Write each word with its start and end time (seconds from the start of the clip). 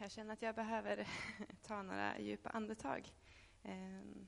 jag 0.00 0.10
känner 0.10 0.32
att 0.32 0.42
jag 0.42 0.54
behöver 0.54 1.08
ta 1.62 1.82
några 1.82 2.18
djupa 2.18 2.48
andetag. 2.48 3.12
Ehm, 3.62 4.26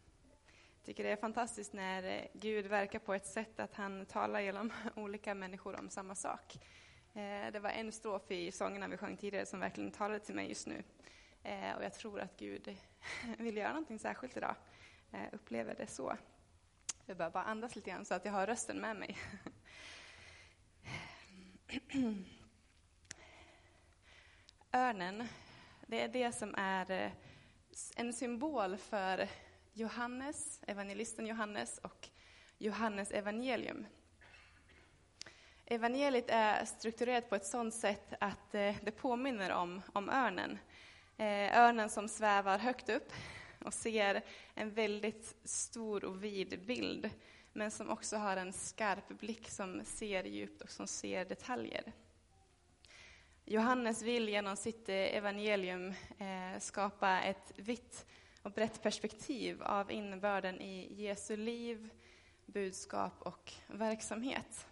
jag 0.76 0.84
tycker 0.84 1.04
det 1.04 1.10
är 1.10 1.16
fantastiskt 1.16 1.72
när 1.72 2.28
Gud 2.34 2.66
verkar 2.66 2.98
på 2.98 3.14
ett 3.14 3.26
sätt 3.26 3.60
att 3.60 3.74
han 3.74 4.06
talar 4.06 4.40
genom 4.40 4.72
olika 4.96 5.34
människor 5.34 5.80
om 5.80 5.90
samma 5.90 6.14
sak. 6.14 6.54
Eh, 7.14 7.52
det 7.52 7.60
var 7.60 7.70
en 7.70 7.92
strof 7.92 8.30
i 8.30 8.52
sångerna 8.52 8.88
vi 8.88 8.96
sjöng 8.96 9.16
tidigare 9.16 9.46
som 9.46 9.60
verkligen 9.60 9.90
talade 9.90 10.20
till 10.20 10.34
mig 10.34 10.48
just 10.48 10.66
nu. 10.66 10.82
Eh, 11.42 11.76
och 11.76 11.84
jag 11.84 11.94
tror 11.94 12.20
att 12.20 12.36
Gud 12.36 12.76
vill 13.38 13.56
göra 13.56 13.68
någonting 13.68 13.98
särskilt 13.98 14.36
idag. 14.36 14.54
Jag 15.10 15.34
upplever 15.34 15.74
det 15.74 15.86
så. 15.86 16.16
Jag 17.06 17.16
behöver 17.16 17.34
bara 17.34 17.44
andas 17.44 17.76
lite 17.76 17.90
grann 17.90 18.04
så 18.04 18.14
att 18.14 18.24
jag 18.24 18.32
har 18.32 18.46
rösten 18.46 18.80
med 18.80 18.96
mig. 18.96 19.18
Örnen, 24.72 25.28
det 25.90 26.00
är 26.00 26.08
det 26.08 26.32
som 26.32 26.54
är 26.56 26.90
eh, 26.90 27.10
en 27.96 28.12
symbol 28.12 28.76
för 28.76 29.28
Johannes, 29.72 30.60
evangelisten 30.66 31.26
Johannes 31.26 31.78
och 31.78 32.08
Johannes 32.58 33.10
evangelium. 33.10 33.86
Evangeliet 35.66 36.30
är 36.30 36.64
strukturerat 36.64 37.28
på 37.28 37.34
ett 37.34 37.46
sådant 37.46 37.74
sätt 37.74 38.14
att 38.20 38.54
eh, 38.54 38.76
det 38.82 38.90
påminner 38.90 39.52
om, 39.52 39.82
om 39.92 40.08
örnen. 40.08 40.58
Eh, 41.16 41.58
örnen 41.58 41.88
som 41.88 42.08
svävar 42.08 42.58
högt 42.58 42.88
upp 42.88 43.12
och 43.64 43.74
ser 43.74 44.22
en 44.54 44.70
väldigt 44.70 45.36
stor 45.44 46.04
och 46.04 46.24
vid 46.24 46.66
bild, 46.66 47.10
men 47.52 47.70
som 47.70 47.90
också 47.90 48.16
har 48.16 48.36
en 48.36 48.52
skarp 48.52 49.08
blick 49.08 49.48
som 49.48 49.84
ser 49.84 50.24
djupt 50.24 50.62
och 50.62 50.70
som 50.70 50.86
ser 50.86 51.24
detaljer. 51.24 51.92
Johannes 53.52 54.02
vill 54.02 54.28
genom 54.28 54.56
sitt 54.56 54.88
eh, 54.88 54.94
evangelium 54.94 55.94
eh, 56.18 56.58
skapa 56.58 57.20
ett 57.20 57.52
vitt 57.56 58.06
och 58.42 58.50
brett 58.50 58.82
perspektiv 58.82 59.62
av 59.62 59.90
innebörden 59.90 60.60
i 60.60 61.02
Jesu 61.02 61.36
liv, 61.36 61.88
budskap 62.46 63.12
och 63.18 63.52
verksamhet. 63.66 64.66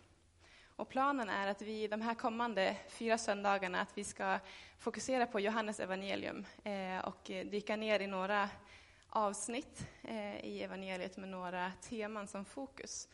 Och 0.77 0.89
planen 0.89 1.29
är 1.29 1.47
att 1.47 1.63
vi 1.63 1.89
de 1.89 2.01
här 2.01 2.15
kommande 2.15 2.77
fyra 2.89 3.19
söndagarna 3.19 3.81
att 3.81 3.99
vi 3.99 4.05
ska 4.05 4.39
fokusera 4.79 5.27
på 5.27 5.41
Johannes 5.41 5.81
evangelium 5.81 6.45
eh, 6.65 6.99
och 6.99 7.23
dyka 7.25 7.77
ner 7.77 8.01
i 8.01 8.07
några 8.07 8.51
avsnitt 9.09 9.87
i 10.43 10.63
evangeliet 10.63 11.17
med 11.17 11.29
några 11.29 11.73
teman 11.81 12.27
som 12.27 12.45
fokus. 12.45 13.09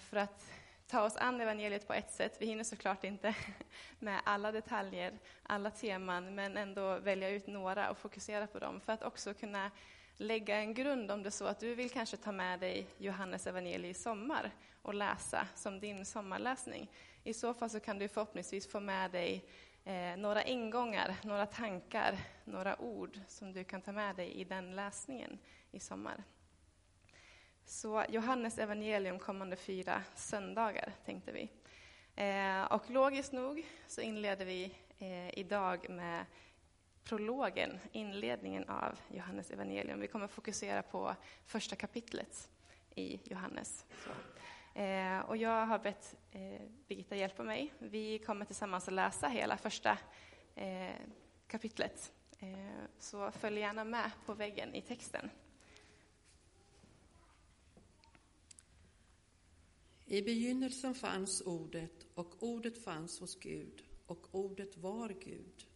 För 0.00 0.16
att 0.16 0.50
ta 0.86 1.02
oss 1.02 1.16
an 1.16 1.40
evangeliet 1.40 1.86
på 1.86 1.92
ett 1.92 2.10
sätt. 2.10 2.36
Vi 2.40 2.46
hinner 2.46 2.64
såklart 2.64 3.04
inte 3.04 3.34
med 3.98 4.20
alla 4.24 4.52
detaljer, 4.52 5.18
alla 5.42 5.70
teman, 5.70 6.34
men 6.34 6.56
ändå 6.56 6.98
välja 6.98 7.28
ut 7.28 7.46
några 7.46 7.90
och 7.90 7.98
fokusera 7.98 8.46
på 8.46 8.58
dem 8.58 8.80
för 8.80 8.92
att 8.92 9.02
också 9.02 9.34
kunna 9.34 9.70
lägga 10.16 10.56
en 10.56 10.74
grund 10.74 11.10
om 11.10 11.22
det 11.22 11.28
är 11.28 11.30
så 11.30 11.46
att 11.46 11.60
du 11.60 11.74
vill 11.74 11.90
kanske 11.90 12.16
ta 12.16 12.32
med 12.32 12.60
dig 12.60 12.86
Johannes 12.98 13.46
evangeliet 13.46 13.96
i 13.96 14.00
sommar 14.00 14.50
och 14.82 14.94
läsa 14.94 15.48
som 15.54 15.80
din 15.80 16.04
sommarläsning. 16.04 16.90
I 17.24 17.34
så 17.34 17.54
fall 17.54 17.70
så 17.70 17.80
kan 17.80 17.98
du 17.98 18.08
förhoppningsvis 18.08 18.68
få 18.68 18.80
med 18.80 19.10
dig 19.10 19.44
eh, 19.84 20.16
några 20.16 20.42
ingångar, 20.42 21.16
några 21.22 21.46
tankar, 21.46 22.18
några 22.44 22.80
ord 22.80 23.20
som 23.28 23.52
du 23.52 23.64
kan 23.64 23.82
ta 23.82 23.92
med 23.92 24.16
dig 24.16 24.32
i 24.32 24.44
den 24.44 24.76
läsningen 24.76 25.38
i 25.70 25.80
sommar. 25.80 26.24
Så 27.68 28.04
Johannes 28.08 28.58
evangelium 28.58 29.18
kommande 29.18 29.56
fyra 29.56 30.02
söndagar, 30.14 30.92
tänkte 31.04 31.32
vi. 31.32 31.50
Eh, 32.16 32.64
och 32.64 32.90
logiskt 32.90 33.32
nog 33.32 33.66
så 33.86 34.00
inleder 34.00 34.44
vi 34.44 34.74
eh, 34.98 35.38
idag 35.38 35.90
med 35.90 36.24
prologen, 37.04 37.78
inledningen 37.92 38.68
av 38.68 38.98
Johannes 39.08 39.50
evangelium. 39.50 40.00
Vi 40.00 40.06
kommer 40.06 40.26
fokusera 40.26 40.82
på 40.82 41.14
första 41.46 41.76
kapitlet 41.76 42.48
i 42.94 43.20
Johannes. 43.24 43.84
Eh, 44.74 45.18
och 45.18 45.36
jag 45.36 45.66
har 45.66 45.78
bett 45.78 46.14
eh, 46.30 46.60
Birgitta 46.88 47.16
hjälpa 47.16 47.42
mig. 47.42 47.72
Vi 47.78 48.18
kommer 48.18 48.44
tillsammans 48.44 48.88
att 48.88 48.94
läsa 48.94 49.28
hela 49.28 49.56
första 49.56 49.98
eh, 50.54 50.94
kapitlet. 51.46 52.12
Eh, 52.38 52.84
så 52.98 53.30
följ 53.30 53.60
gärna 53.60 53.84
med 53.84 54.10
på 54.26 54.34
väggen 54.34 54.74
i 54.74 54.82
texten. 54.82 55.30
I 60.08 60.22
begynnelsen 60.22 60.94
fanns 60.94 61.40
Ordet, 61.40 62.06
och 62.14 62.42
Ordet 62.42 62.78
fanns 62.78 63.20
hos 63.20 63.38
Gud, 63.40 63.82
och 64.06 64.34
Ordet 64.34 64.76
var 64.76 65.08
Gud. 65.08 65.66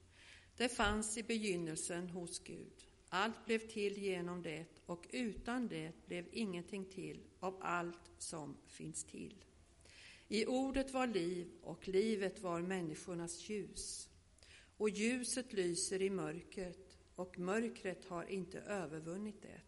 Det 0.56 0.68
fanns 0.68 1.18
i 1.18 1.22
begynnelsen 1.22 2.08
hos 2.08 2.38
Gud. 2.38 2.86
Allt 3.08 3.46
blev 3.46 3.58
till 3.58 3.98
genom 3.98 4.42
det, 4.42 4.64
och 4.86 5.06
utan 5.10 5.68
det 5.68 6.06
blev 6.06 6.28
ingenting 6.32 6.84
till 6.84 7.20
av 7.40 7.56
allt 7.60 8.10
som 8.18 8.56
finns 8.66 9.04
till. 9.04 9.44
I 10.28 10.46
Ordet 10.46 10.92
var 10.92 11.06
liv, 11.06 11.50
och 11.62 11.88
livet 11.88 12.42
var 12.42 12.60
människornas 12.60 13.48
ljus. 13.48 14.08
Och 14.76 14.90
ljuset 14.90 15.52
lyser 15.52 16.02
i 16.02 16.10
mörkret, 16.10 16.98
och 17.14 17.38
mörkret 17.38 18.04
har 18.04 18.24
inte 18.24 18.60
övervunnit 18.60 19.42
det. 19.42 19.60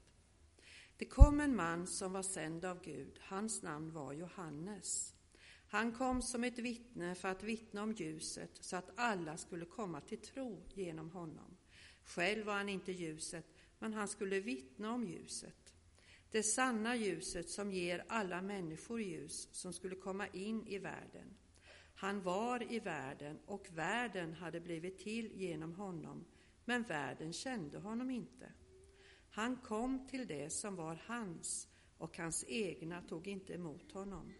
Det 1.02 1.08
kom 1.08 1.40
en 1.40 1.56
man 1.56 1.86
som 1.86 2.12
var 2.12 2.22
sänd 2.22 2.64
av 2.64 2.82
Gud. 2.82 3.18
Hans 3.20 3.62
namn 3.62 3.92
var 3.92 4.12
Johannes. 4.12 5.14
Han 5.68 5.92
kom 5.92 6.22
som 6.22 6.44
ett 6.44 6.58
vittne 6.58 7.14
för 7.14 7.28
att 7.28 7.42
vittna 7.42 7.82
om 7.82 7.92
ljuset 7.92 8.50
så 8.60 8.76
att 8.76 8.90
alla 8.96 9.36
skulle 9.36 9.64
komma 9.64 10.00
till 10.00 10.18
tro 10.18 10.62
genom 10.74 11.10
honom. 11.10 11.56
Själv 12.04 12.46
var 12.46 12.54
han 12.54 12.68
inte 12.68 12.92
ljuset, 12.92 13.46
men 13.78 13.94
han 13.94 14.08
skulle 14.08 14.40
vittna 14.40 14.92
om 14.92 15.06
ljuset. 15.06 15.74
Det 16.30 16.42
sanna 16.42 16.96
ljuset 16.96 17.50
som 17.50 17.72
ger 17.72 18.04
alla 18.08 18.42
människor 18.42 19.00
ljus 19.00 19.48
som 19.52 19.72
skulle 19.72 19.96
komma 19.96 20.26
in 20.26 20.66
i 20.66 20.78
världen. 20.78 21.36
Han 21.94 22.22
var 22.22 22.72
i 22.72 22.80
världen 22.80 23.38
och 23.46 23.68
världen 23.70 24.32
hade 24.32 24.60
blivit 24.60 24.98
till 24.98 25.32
genom 25.32 25.74
honom, 25.74 26.24
men 26.64 26.82
världen 26.82 27.32
kände 27.32 27.78
honom 27.78 28.10
inte. 28.10 28.52
Han 29.34 29.56
kom 29.56 30.06
till 30.06 30.26
det 30.26 30.50
som 30.50 30.76
var 30.76 31.02
hans, 31.06 31.68
och 31.98 32.18
hans 32.18 32.44
egna 32.48 33.02
tog 33.02 33.26
inte 33.28 33.54
emot 33.54 33.92
honom. 33.92 34.32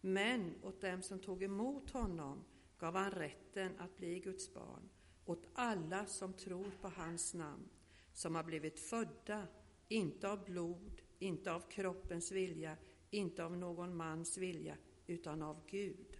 Men 0.00 0.54
åt 0.62 0.80
dem 0.80 1.02
som 1.02 1.18
tog 1.18 1.42
emot 1.42 1.90
honom 1.90 2.44
gav 2.78 2.94
han 2.94 3.10
rätten 3.10 3.72
att 3.78 3.96
bli 3.96 4.20
Guds 4.20 4.54
barn, 4.54 4.88
åt 5.24 5.46
alla 5.52 6.06
som 6.06 6.32
tror 6.32 6.70
på 6.80 6.88
hans 6.88 7.34
namn, 7.34 7.68
som 8.12 8.34
har 8.34 8.44
blivit 8.44 8.80
födda, 8.80 9.46
inte 9.88 10.28
av 10.28 10.44
blod, 10.44 11.02
inte 11.18 11.52
av 11.52 11.60
kroppens 11.60 12.32
vilja, 12.32 12.76
inte 13.10 13.44
av 13.44 13.56
någon 13.56 13.96
mans 13.96 14.38
vilja, 14.38 14.76
utan 15.06 15.42
av 15.42 15.66
Gud. 15.66 16.18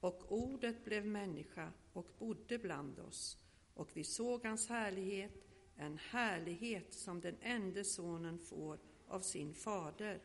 Och 0.00 0.32
ordet 0.32 0.84
blev 0.84 1.06
människa 1.06 1.72
och 1.92 2.06
bodde 2.18 2.58
bland 2.58 2.98
oss, 2.98 3.38
och 3.74 3.90
vi 3.94 4.04
såg 4.04 4.44
hans 4.44 4.68
härlighet, 4.68 5.43
en 5.76 5.98
härlighet 5.98 6.94
som 6.94 7.20
den 7.20 7.36
enda 7.40 7.84
sonen 7.84 8.38
får 8.38 8.78
av 9.08 9.20
sin 9.20 9.54
fader, 9.54 10.22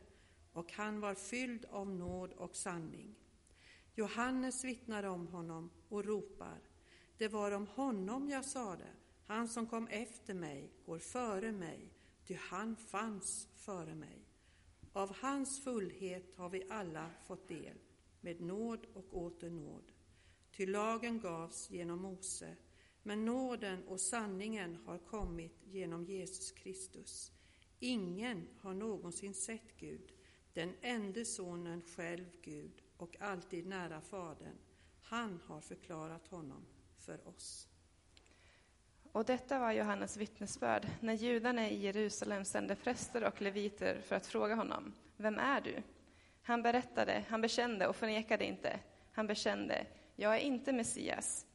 och 0.53 0.73
han 0.73 0.99
var 0.99 1.15
fylld 1.15 1.65
av 1.65 1.89
nåd 1.89 2.33
och 2.33 2.55
sanning. 2.55 3.15
Johannes 3.95 4.63
vittnar 4.63 5.03
om 5.03 5.27
honom 5.27 5.69
och 5.89 6.05
ropar, 6.05 6.59
det 7.17 7.27
var 7.27 7.51
om 7.51 7.67
honom 7.67 8.29
jag 8.29 8.45
sade, 8.45 8.87
han 9.25 9.47
som 9.47 9.67
kom 9.67 9.87
efter 9.87 10.33
mig 10.33 10.71
går 10.85 10.99
före 10.99 11.51
mig, 11.51 11.93
ty 12.25 12.35
han 12.35 12.75
fanns 12.75 13.47
före 13.55 13.95
mig. 13.95 14.25
Av 14.93 15.15
hans 15.15 15.63
fullhet 15.63 16.35
har 16.35 16.49
vi 16.49 16.67
alla 16.69 17.09
fått 17.27 17.47
del, 17.47 17.77
med 18.21 18.41
nåd 18.41 18.85
och 18.93 19.17
åter 19.17 19.49
nåd. 19.49 19.91
Ty 20.51 20.65
lagen 20.65 21.19
gavs 21.19 21.69
genom 21.69 22.01
Mose, 22.01 22.55
men 23.09 23.25
nåden 23.25 23.83
och 23.87 23.99
sanningen 23.99 24.77
har 24.85 24.97
kommit 24.97 25.61
genom 25.65 26.05
Jesus 26.05 26.51
Kristus. 26.51 27.31
Ingen 27.79 28.47
har 28.61 28.73
någonsin 28.73 29.33
sett 29.33 29.77
Gud, 29.79 30.11
den 30.53 30.73
enda 30.81 31.25
sonen 31.25 31.81
själv 31.81 32.25
Gud 32.41 32.81
och 32.97 33.21
alltid 33.21 33.67
nära 33.67 34.01
Fadern. 34.01 34.57
Han 35.03 35.39
har 35.47 35.61
förklarat 35.61 36.27
honom 36.27 36.65
för 36.97 37.27
oss. 37.27 37.67
Och 39.11 39.25
detta 39.25 39.59
var 39.59 39.71
Johannes 39.71 40.17
vittnesbörd 40.17 40.87
när 41.01 41.13
judarna 41.13 41.69
i 41.69 41.79
Jerusalem 41.79 42.45
sände 42.45 42.75
präster 42.75 43.23
och 43.23 43.41
leviter 43.41 44.01
för 44.01 44.15
att 44.15 44.27
fråga 44.27 44.55
honom, 44.55 44.93
vem 45.17 45.39
är 45.39 45.61
du? 45.61 45.83
Han 46.41 46.61
berättade, 46.61 47.25
han 47.29 47.41
bekände 47.41 47.87
och 47.87 47.95
förnekade 47.95 48.45
inte. 48.45 48.79
Han 49.11 49.27
bekände, 49.27 49.85
jag 50.15 50.35
är 50.35 50.39
inte 50.39 50.73
Messias. 50.73 51.45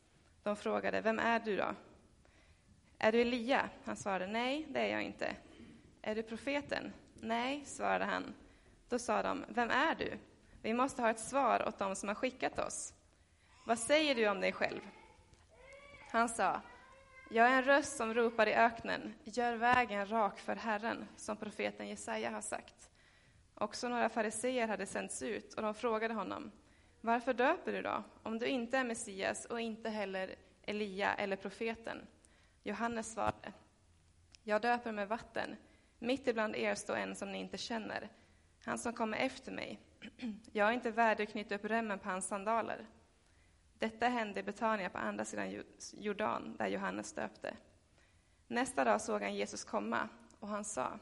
De 0.45 0.57
frågade, 0.57 1.01
vem 1.01 1.19
är 1.19 1.41
du 1.41 1.57
då? 1.57 1.75
Är 2.99 3.13
du 3.13 3.21
Elia? 3.21 3.71
Han 3.85 3.97
svarade, 3.97 4.27
nej, 4.27 4.67
det 4.71 4.81
är 4.81 4.93
jag 4.93 5.03
inte. 5.03 5.37
Är 6.03 6.15
du 6.15 6.23
profeten? 6.23 6.93
Nej, 7.15 7.65
svarade 7.65 8.05
han. 8.05 8.35
Då 8.89 8.99
sa 8.99 9.23
de, 9.23 9.45
vem 9.49 9.71
är 9.71 9.95
du? 9.95 10.19
Vi 10.63 10.75
måste 10.75 11.03
ha 11.03 11.11
ett 11.11 11.21
svar 11.21 11.69
åt 11.69 11.79
dem 11.79 11.97
som 11.97 12.09
har 12.09 12.15
skickat 12.15 12.59
oss. 12.59 12.95
Vad 13.67 13.79
säger 13.79 14.15
du 14.15 14.29
om 14.29 14.41
dig 14.41 14.53
själv? 14.53 14.81
Han 16.11 16.29
sa, 16.29 16.61
Jag 17.31 17.49
är 17.49 17.53
en 17.53 17.65
röst 17.65 17.97
som 17.97 18.15
ropar 18.15 18.47
i 18.47 18.55
öknen, 18.55 19.15
gör 19.25 19.57
vägen 19.57 20.11
rak 20.11 20.39
för 20.39 20.57
Herren, 20.57 21.07
som 21.17 21.37
profeten 21.37 21.89
Jesaja 21.89 22.31
har 22.31 22.41
sagt. 22.41 22.91
Också 23.55 23.89
några 23.89 24.09
fariseer 24.09 24.69
hade 24.69 24.87
sänts 24.87 25.23
ut, 25.23 25.55
och 25.55 25.63
de 25.63 25.75
frågade 25.75 26.15
honom, 26.15 26.53
varför 27.05 27.35
döper 27.35 27.73
du 27.73 27.83
då, 27.83 28.03
om 28.23 28.39
du 28.39 28.47
inte 28.47 28.79
är 28.79 28.85
Messias 28.85 29.45
och 29.45 29.61
inte 29.61 29.91
heller 29.91 30.35
Elia 30.63 31.15
eller 31.15 31.37
profeten? 31.37 32.07
Johannes 32.63 33.13
svarade, 33.13 33.53
jag 34.43 34.63
döper 34.63 34.93
med 34.93 35.09
vatten, 35.09 35.57
mitt 35.99 36.27
ibland 36.27 36.57
er 36.57 36.75
står 36.75 36.97
en 36.97 37.17
som 37.17 37.33
ni 37.33 37.39
inte 37.39 37.59
känner, 37.59 38.09
han 38.65 38.79
som 38.79 38.93
kommer 38.93 39.19
efter 39.19 39.53
mig. 39.53 39.81
Jag 40.53 40.69
är 40.69 40.73
inte 40.73 40.91
värdig 40.91 41.25
att 41.25 41.31
knyta 41.31 41.55
upp 41.55 41.65
remmen 41.65 41.99
på 41.99 42.09
hans 42.09 42.27
sandaler. 42.27 42.87
Detta 43.79 44.09
hände 44.09 44.41
i 44.41 44.43
Betania 44.43 44.91
på 44.91 44.99
andra 44.99 45.25
sidan 45.25 45.63
Jordan, 45.93 46.57
där 46.59 46.67
Johannes 46.67 47.13
döpte. 47.13 47.57
Nästa 48.47 48.85
dag 48.85 49.01
såg 49.01 49.23
han 49.23 49.35
Jesus 49.35 49.65
komma, 49.65 50.09
och 50.41 50.49
han 50.49 50.65
sa, 50.65 50.99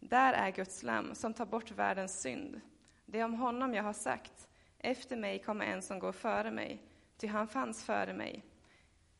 där 0.00 0.32
är 0.32 0.50
Guds 0.50 0.82
lam 0.82 1.14
som 1.14 1.34
tar 1.34 1.46
bort 1.46 1.70
världens 1.70 2.20
synd. 2.20 2.60
Det 3.06 3.20
är 3.20 3.24
om 3.24 3.34
honom 3.34 3.74
jag 3.74 3.82
har 3.82 3.92
sagt, 3.92 4.48
efter 4.78 5.16
mig 5.16 5.38
kommer 5.38 5.64
en 5.64 5.82
som 5.82 5.98
går 5.98 6.12
före 6.12 6.50
mig, 6.50 6.82
ty 7.16 7.26
han 7.26 7.48
fanns 7.48 7.84
före 7.84 8.12
mig. 8.12 8.44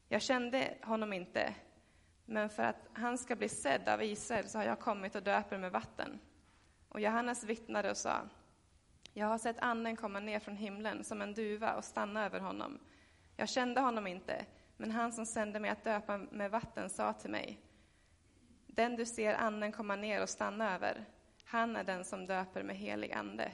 Jag 0.08 0.22
kände 0.22 0.74
honom 0.82 1.12
inte, 1.12 1.54
men 2.24 2.50
för 2.50 2.62
att 2.62 2.88
han 2.92 3.18
ska 3.18 3.36
bli 3.36 3.48
sedd 3.48 3.88
av 3.88 4.02
Israel 4.02 4.48
så 4.48 4.58
har 4.58 4.64
jag 4.64 4.80
kommit 4.80 5.14
och 5.14 5.22
döper 5.22 5.58
med 5.58 5.72
vatten. 5.72 6.18
Och 6.88 7.00
Johannes 7.00 7.44
vittnade 7.44 7.90
och 7.90 7.96
sa, 7.96 8.28
jag 9.12 9.26
har 9.26 9.38
sett 9.38 9.58
anden 9.58 9.96
komma 9.96 10.20
ner 10.20 10.38
från 10.38 10.56
himlen 10.56 11.04
som 11.04 11.22
en 11.22 11.34
duva 11.34 11.74
och 11.74 11.84
stanna 11.84 12.24
över 12.24 12.40
honom. 12.40 12.78
Jag 13.36 13.48
kände 13.48 13.80
honom 13.80 14.06
inte, 14.06 14.46
men 14.76 14.90
han 14.90 15.12
som 15.12 15.26
sände 15.26 15.60
mig 15.60 15.70
att 15.70 15.84
döpa 15.84 16.18
med 16.18 16.50
vatten 16.50 16.90
sa 16.90 17.12
till 17.12 17.30
mig, 17.30 17.60
den 18.66 18.96
du 18.96 19.06
ser 19.06 19.34
anden 19.34 19.72
komma 19.72 19.96
ner 19.96 20.22
och 20.22 20.28
stanna 20.28 20.74
över, 20.74 21.04
han 21.44 21.76
är 21.76 21.84
den 21.84 22.04
som 22.04 22.26
döper 22.26 22.62
med 22.62 22.76
helig 22.76 23.12
ande. 23.12 23.52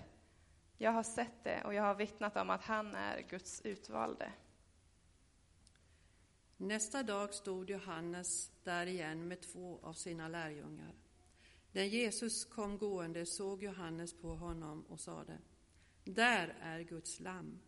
Jag 0.78 0.92
har 0.92 1.02
sett 1.02 1.44
det 1.44 1.62
och 1.64 1.74
jag 1.74 1.82
har 1.82 1.94
vittnat 1.94 2.36
om 2.36 2.50
att 2.50 2.64
han 2.64 2.94
är 2.94 3.20
Guds 3.20 3.60
utvalde. 3.60 4.32
Nästa 6.56 7.02
dag 7.02 7.34
stod 7.34 7.70
Johannes 7.70 8.50
där 8.64 8.86
igen 8.86 9.28
med 9.28 9.40
två 9.40 9.78
av 9.82 9.92
sina 9.92 10.28
lärjungar. 10.28 10.94
När 11.72 11.84
Jesus 11.84 12.44
kom 12.44 12.78
gående 12.78 13.26
såg 13.26 13.62
Johannes 13.62 14.20
på 14.20 14.34
honom 14.34 14.82
och 14.88 15.00
sade, 15.00 15.38
där 16.04 16.56
är 16.60 16.80
Guds 16.80 17.20
lamm. 17.20 17.60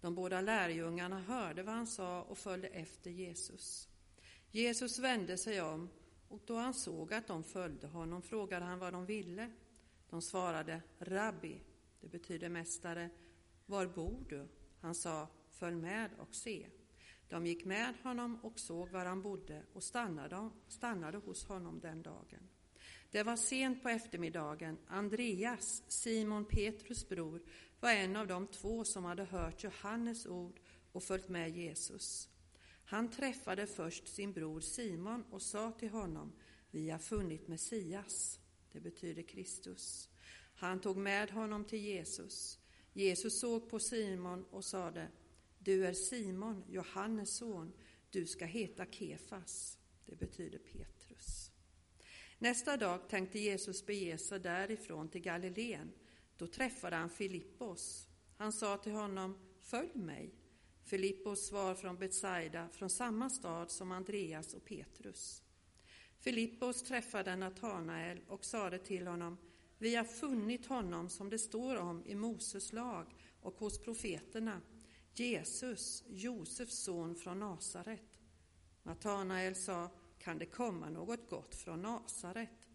De 0.00 0.14
båda 0.14 0.40
lärjungarna 0.40 1.20
hörde 1.20 1.62
vad 1.62 1.74
han 1.74 1.86
sa 1.86 2.22
och 2.22 2.38
följde 2.38 2.68
efter 2.68 3.10
Jesus. 3.10 3.88
Jesus 4.50 4.98
vände 4.98 5.38
sig 5.38 5.62
om 5.62 5.88
och 6.28 6.40
då 6.46 6.56
han 6.56 6.74
såg 6.74 7.14
att 7.14 7.26
de 7.26 7.44
följde 7.44 7.86
honom 7.86 8.22
frågade 8.22 8.64
han 8.64 8.78
vad 8.78 8.92
de 8.92 9.06
ville. 9.06 9.50
De 10.10 10.22
svarade 10.22 10.82
Rabbi, 10.98 11.60
det 12.06 12.18
betyder 12.18 12.48
mästare, 12.48 13.10
var 13.66 13.86
bor 13.86 14.24
du? 14.28 14.48
Han 14.80 14.94
sa, 14.94 15.28
följ 15.50 15.76
med 15.76 16.10
och 16.18 16.34
se. 16.34 16.66
De 17.28 17.46
gick 17.46 17.64
med 17.64 17.94
honom 18.02 18.38
och 18.42 18.58
såg 18.58 18.88
var 18.88 19.04
han 19.04 19.22
bodde 19.22 19.62
och 19.72 19.82
stannade, 19.82 20.50
stannade 20.68 21.18
hos 21.18 21.44
honom 21.44 21.80
den 21.80 22.02
dagen. 22.02 22.48
Det 23.10 23.22
var 23.22 23.36
sent 23.36 23.82
på 23.82 23.88
eftermiddagen. 23.88 24.78
Andreas, 24.86 25.82
Simon 25.88 26.44
Petrus 26.44 27.08
bror, 27.08 27.42
var 27.80 27.90
en 27.90 28.16
av 28.16 28.26
de 28.26 28.46
två 28.46 28.84
som 28.84 29.04
hade 29.04 29.24
hört 29.24 29.64
Johannes 29.64 30.26
ord 30.26 30.60
och 30.92 31.02
följt 31.02 31.28
med 31.28 31.56
Jesus. 31.56 32.28
Han 32.84 33.10
träffade 33.10 33.66
först 33.66 34.08
sin 34.08 34.32
bror 34.32 34.60
Simon 34.60 35.24
och 35.30 35.42
sa 35.42 35.72
till 35.72 35.90
honom, 35.90 36.32
vi 36.70 36.90
har 36.90 36.98
funnit 36.98 37.48
Messias, 37.48 38.40
det 38.72 38.80
betyder 38.80 39.22
Kristus. 39.22 40.08
Han 40.56 40.80
tog 40.80 40.96
med 40.96 41.30
honom 41.30 41.64
till 41.64 41.78
Jesus. 41.78 42.58
Jesus 42.92 43.40
såg 43.40 43.70
på 43.70 43.78
Simon 43.78 44.44
och 44.50 44.64
sade, 44.64 45.08
du 45.58 45.86
är 45.86 45.92
Simon, 45.92 46.64
Johannes 46.68 47.36
son, 47.36 47.72
du 48.10 48.26
ska 48.26 48.44
heta 48.44 48.86
Kefas, 48.86 49.78
det 50.06 50.16
betyder 50.16 50.58
Petrus. 50.58 51.50
Nästa 52.38 52.76
dag 52.76 53.08
tänkte 53.08 53.38
Jesus 53.38 53.86
bege 53.86 54.18
sig 54.18 54.40
därifrån 54.40 55.08
till 55.08 55.20
Galileen. 55.20 55.92
Då 56.36 56.46
träffade 56.46 56.96
han 56.96 57.10
Filippos. 57.10 58.08
Han 58.36 58.52
sa 58.52 58.76
till 58.76 58.92
honom, 58.92 59.38
följ 59.60 59.94
mig. 59.94 60.34
Filippos 60.84 61.52
var 61.52 61.74
från 61.74 61.98
Betsaida, 61.98 62.68
från 62.68 62.90
samma 62.90 63.30
stad 63.30 63.70
som 63.70 63.92
Andreas 63.92 64.54
och 64.54 64.64
Petrus. 64.64 65.42
Filippos 66.18 66.82
träffade 66.82 67.36
Natanael 67.36 68.20
och 68.28 68.44
sade 68.44 68.78
till 68.78 69.06
honom, 69.06 69.38
vi 69.78 69.94
har 69.94 70.04
funnit 70.04 70.66
honom 70.66 71.08
som 71.08 71.30
det 71.30 71.38
står 71.38 71.76
om 71.76 72.02
i 72.06 72.14
Moses 72.14 72.72
lag 72.72 73.06
och 73.40 73.58
hos 73.58 73.78
profeterna, 73.78 74.60
Jesus, 75.14 76.04
Josefs 76.08 76.84
son 76.84 77.14
från 77.14 77.38
Nasaret. 77.38 78.18
Natanael 78.82 79.54
sa, 79.54 79.90
kan 80.18 80.38
det 80.38 80.46
komma 80.46 80.90
något 80.90 81.28
gott 81.30 81.54
från 81.54 81.82
Nasaret? 81.82 82.68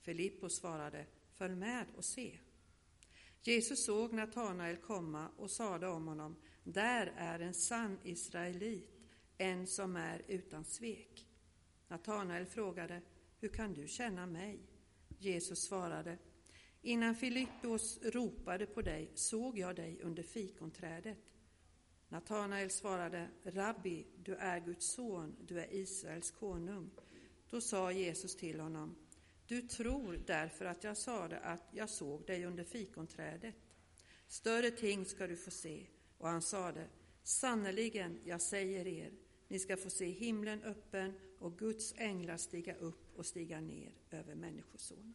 Filippos 0.00 0.56
svarade, 0.56 1.06
följ 1.34 1.54
med 1.54 1.86
och 1.96 2.04
se. 2.04 2.38
Jesus 3.42 3.84
såg 3.84 4.12
Natanael 4.12 4.76
komma 4.76 5.28
och 5.36 5.50
sade 5.50 5.88
om 5.88 6.06
honom, 6.06 6.36
där 6.64 7.12
är 7.16 7.40
en 7.40 7.54
sann 7.54 7.98
israelit, 8.04 9.00
en 9.38 9.66
som 9.66 9.96
är 9.96 10.22
utan 10.28 10.64
svek. 10.64 11.26
Natanael 11.88 12.46
frågade, 12.46 13.02
hur 13.38 13.48
kan 13.48 13.74
du 13.74 13.88
känna 13.88 14.26
mig? 14.26 14.60
Jesus 15.18 15.62
svarade, 15.62 16.18
innan 16.82 17.14
Filippos 17.14 17.98
ropade 18.02 18.66
på 18.66 18.82
dig 18.82 19.10
såg 19.14 19.58
jag 19.58 19.76
dig 19.76 20.00
under 20.02 20.22
fikonträdet. 20.22 21.18
Natanael 22.08 22.70
svarade, 22.70 23.28
Rabbi, 23.44 24.06
du 24.24 24.34
är 24.34 24.60
Guds 24.60 24.86
son, 24.86 25.36
du 25.46 25.60
är 25.60 25.74
Israels 25.74 26.30
konung. 26.30 26.90
Då 27.50 27.60
sa 27.60 27.92
Jesus 27.92 28.36
till 28.36 28.60
honom, 28.60 28.96
du 29.46 29.62
tror 29.62 30.20
därför 30.26 30.64
att 30.64 30.84
jag 30.84 30.96
sade 30.96 31.38
att 31.38 31.68
jag 31.70 31.88
såg 31.88 32.26
dig 32.26 32.44
under 32.44 32.64
fikonträdet. 32.64 33.54
Större 34.26 34.70
ting 34.70 35.04
ska 35.04 35.26
du 35.26 35.36
få 35.36 35.50
se. 35.50 35.86
Och 36.18 36.28
han 36.28 36.42
sade, 36.42 36.86
sannerligen, 37.22 38.18
jag 38.24 38.40
säger 38.40 38.86
er, 38.86 39.12
ni 39.48 39.58
ska 39.58 39.76
få 39.76 39.90
se 39.90 40.10
himlen 40.10 40.62
öppen 40.62 41.12
och 41.38 41.58
Guds 41.58 41.94
änglar 41.96 42.36
stiga 42.36 42.74
upp 42.74 43.18
och 43.18 43.26
stiga 43.26 43.60
ner 43.60 43.92
över 44.10 44.34
Människosonen. 44.34 45.14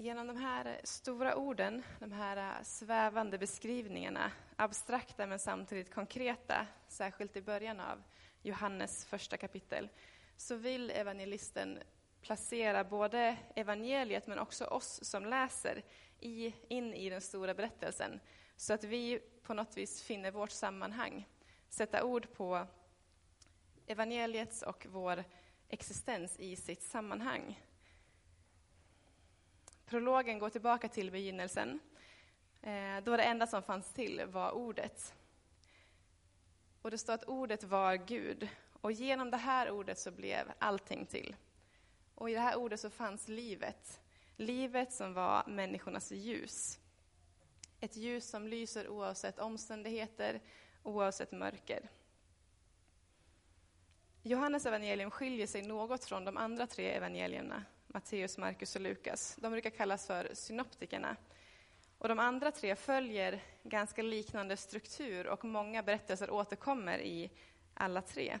Genom 0.00 0.26
de 0.26 0.36
här 0.36 0.80
stora 0.84 1.36
orden, 1.36 1.82
de 1.98 2.12
här 2.12 2.36
äh, 2.36 2.62
svävande 2.62 3.38
beskrivningarna, 3.38 4.32
abstrakta 4.56 5.26
men 5.26 5.38
samtidigt 5.38 5.94
konkreta, 5.94 6.66
särskilt 6.88 7.36
i 7.36 7.42
början 7.42 7.80
av 7.80 8.02
Johannes 8.42 9.04
första 9.04 9.36
kapitel, 9.36 9.88
så 10.36 10.56
vill 10.56 10.90
evangelisten 10.90 11.78
placera 12.20 12.84
både 12.84 13.36
evangeliet 13.54 14.26
men 14.26 14.38
också 14.38 14.64
oss 14.64 15.00
som 15.02 15.26
läser 15.26 15.82
i, 16.20 16.54
in 16.68 16.94
i 16.94 17.10
den 17.10 17.20
stora 17.20 17.54
berättelsen, 17.54 18.20
så 18.56 18.72
att 18.72 18.84
vi 18.84 19.20
på 19.42 19.54
något 19.54 19.76
vis 19.76 20.02
finner 20.02 20.30
vårt 20.30 20.50
sammanhang, 20.50 21.28
sätta 21.68 22.04
ord 22.04 22.32
på 22.32 22.66
evangeliets 23.86 24.62
och 24.62 24.86
vår 24.88 25.24
existens 25.68 26.36
i 26.38 26.56
sitt 26.56 26.82
sammanhang. 26.82 27.56
Prologen 29.88 30.38
går 30.38 30.50
tillbaka 30.50 30.88
till 30.88 31.10
begynnelsen, 31.10 31.80
eh, 32.62 33.04
då 33.04 33.16
det 33.16 33.22
enda 33.22 33.46
som 33.46 33.62
fanns 33.62 33.92
till 33.92 34.22
var 34.26 34.52
ordet. 34.52 35.14
Och 36.82 36.90
det 36.90 36.98
står 36.98 37.12
att 37.12 37.24
ordet 37.24 37.64
var 37.64 37.94
Gud, 37.96 38.48
och 38.80 38.92
genom 38.92 39.30
det 39.30 39.36
här 39.36 39.70
ordet 39.70 39.98
så 39.98 40.10
blev 40.10 40.52
allting 40.58 41.06
till. 41.06 41.36
Och 42.14 42.30
i 42.30 42.34
det 42.34 42.40
här 42.40 42.56
ordet 42.56 42.80
så 42.80 42.90
fanns 42.90 43.28
livet, 43.28 44.00
livet 44.36 44.92
som 44.92 45.14
var 45.14 45.46
människornas 45.46 46.12
ljus. 46.12 46.78
Ett 47.80 47.96
ljus 47.96 48.30
som 48.30 48.48
lyser 48.48 48.88
oavsett 48.88 49.38
omständigheter, 49.38 50.40
oavsett 50.82 51.32
mörker. 51.32 51.90
Johannes 54.22 54.66
evangelium 54.66 55.10
skiljer 55.10 55.46
sig 55.46 55.62
något 55.62 56.04
från 56.04 56.24
de 56.24 56.36
andra 56.36 56.66
tre 56.66 56.90
evangelierna 56.90 57.64
Matteus, 57.88 58.38
Markus 58.38 58.76
och 58.76 58.82
Lukas. 58.82 59.36
De 59.40 59.52
brukar 59.52 59.70
kallas 59.70 60.06
för 60.06 60.30
synoptikerna. 60.32 61.16
Och 61.98 62.08
de 62.08 62.18
andra 62.18 62.50
tre 62.50 62.76
följer 62.76 63.42
ganska 63.62 64.02
liknande 64.02 64.56
struktur 64.56 65.26
och 65.26 65.44
många 65.44 65.82
berättelser 65.82 66.30
återkommer 66.30 66.98
i 66.98 67.30
alla 67.74 68.02
tre. 68.02 68.38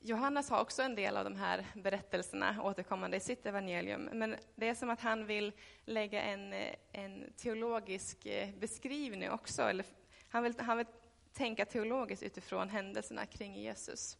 Johannes 0.00 0.50
har 0.50 0.60
också 0.60 0.82
en 0.82 0.94
del 0.94 1.16
av 1.16 1.24
de 1.24 1.36
här 1.36 1.66
berättelserna 1.74 2.62
återkommande 2.62 3.16
i 3.16 3.20
sitt 3.20 3.46
evangelium, 3.46 4.08
men 4.12 4.36
det 4.54 4.68
är 4.68 4.74
som 4.74 4.90
att 4.90 5.00
han 5.00 5.26
vill 5.26 5.52
lägga 5.84 6.22
en, 6.22 6.54
en 6.92 7.32
teologisk 7.36 8.26
eh, 8.26 8.54
beskrivning 8.54 9.30
också, 9.30 9.62
eller 9.62 9.86
han 10.28 10.42
vill, 10.42 10.54
han 10.58 10.76
vill 10.76 10.86
tänka 11.32 11.64
teologiskt 11.64 12.22
utifrån 12.22 12.68
händelserna 12.68 13.26
kring 13.26 13.54
Jesus. 13.54 14.18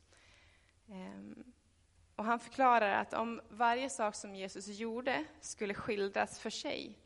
Ehm, 0.89 1.53
och 2.17 2.25
han 2.25 2.39
förklarar 2.39 3.01
att 3.01 3.15
om 3.15 3.41
varje 3.49 3.91
sak 3.91 4.15
som 4.15 4.35
Jesus 4.35 4.69
gjorde 4.69 5.25
skulle 5.41 5.75
skildras 5.75 6.39
för 6.39 6.51
sig 6.51 6.99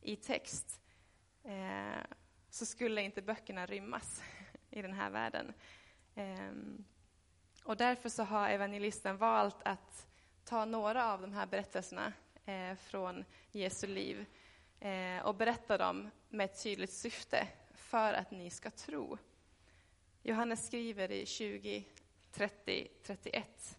i 0.00 0.16
text, 0.16 0.80
eh, 1.44 2.04
så 2.50 2.66
skulle 2.66 3.02
inte 3.02 3.22
böckerna 3.22 3.66
rymmas 3.66 4.22
i 4.70 4.82
den 4.82 4.92
här 4.92 5.10
världen. 5.10 5.52
Eh, 6.14 6.52
och 7.64 7.76
därför 7.76 8.08
så 8.08 8.22
har 8.22 8.48
evangelisten 8.48 9.16
valt 9.16 9.62
att 9.62 10.06
ta 10.44 10.64
några 10.64 11.12
av 11.12 11.20
de 11.20 11.32
här 11.32 11.46
berättelserna 11.46 12.12
eh, 12.44 12.74
från 12.74 13.24
Jesu 13.52 13.86
liv 13.86 14.26
eh, 14.80 15.26
och 15.26 15.34
berätta 15.34 15.78
dem 15.78 16.10
med 16.28 16.44
ett 16.44 16.62
tydligt 16.62 16.92
syfte 16.92 17.48
för 17.74 18.12
att 18.12 18.30
ni 18.30 18.50
ska 18.50 18.70
tro. 18.70 19.18
Johannes 20.22 20.66
skriver 20.66 21.10
i 21.10 21.26
20, 21.26 21.84
30, 22.32 22.88
31. 23.02 23.78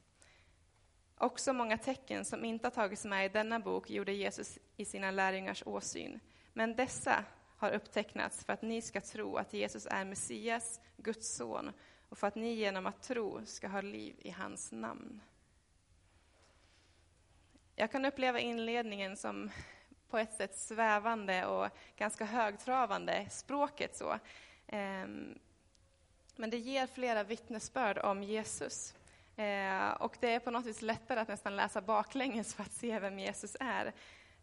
Också 1.17 1.53
många 1.53 1.77
tecken 1.77 2.25
som 2.25 2.45
inte 2.45 2.65
har 2.65 2.71
tagits 2.71 3.05
med 3.05 3.25
i 3.25 3.29
denna 3.29 3.59
bok 3.59 3.89
gjorde 3.89 4.12
Jesus 4.12 4.59
i 4.75 4.86
sina 4.86 5.12
lärjungars 5.12 5.63
åsyn. 5.65 6.19
Men 6.53 6.75
dessa 6.75 7.25
har 7.57 7.71
upptecknats 7.71 8.45
för 8.45 8.53
att 8.53 8.62
ni 8.62 8.81
ska 8.81 9.01
tro 9.01 9.38
att 9.38 9.53
Jesus 9.53 9.88
är 9.91 10.05
Messias, 10.05 10.81
Guds 10.97 11.36
son, 11.36 11.71
och 12.09 12.17
för 12.17 12.27
att 12.27 12.36
ni 12.36 12.53
genom 12.53 12.86
att 12.86 13.03
tro 13.03 13.45
ska 13.45 13.67
ha 13.67 13.81
liv 13.81 14.15
i 14.19 14.29
hans 14.29 14.71
namn. 14.71 15.21
Jag 17.75 17.91
kan 17.91 18.05
uppleva 18.05 18.39
inledningen 18.39 19.17
som 19.17 19.51
på 20.09 20.17
ett 20.17 20.33
sätt 20.33 20.57
svävande 20.57 21.45
och 21.45 21.69
ganska 21.95 22.25
högtravande, 22.25 23.27
språket 23.29 23.95
så. 23.97 24.19
Ehm, 24.67 25.39
men 26.36 26.50
det 26.50 26.57
ger 26.57 26.88
flera 26.88 27.24
vittnesbörd 27.24 27.97
om 27.97 28.24
Jesus. 28.24 28.97
Eh, 29.38 29.89
och 29.89 30.17
det 30.20 30.34
är 30.34 30.39
på 30.39 30.51
något 30.51 30.65
vis 30.65 30.82
lättare 30.82 31.20
att 31.20 31.27
nästan 31.27 31.56
läsa 31.56 31.82
baklänges 31.82 32.53
för 32.53 32.63
att 32.63 32.72
se 32.72 33.00
vem 33.00 33.20
Jesus 33.20 33.58
är. 33.60 33.86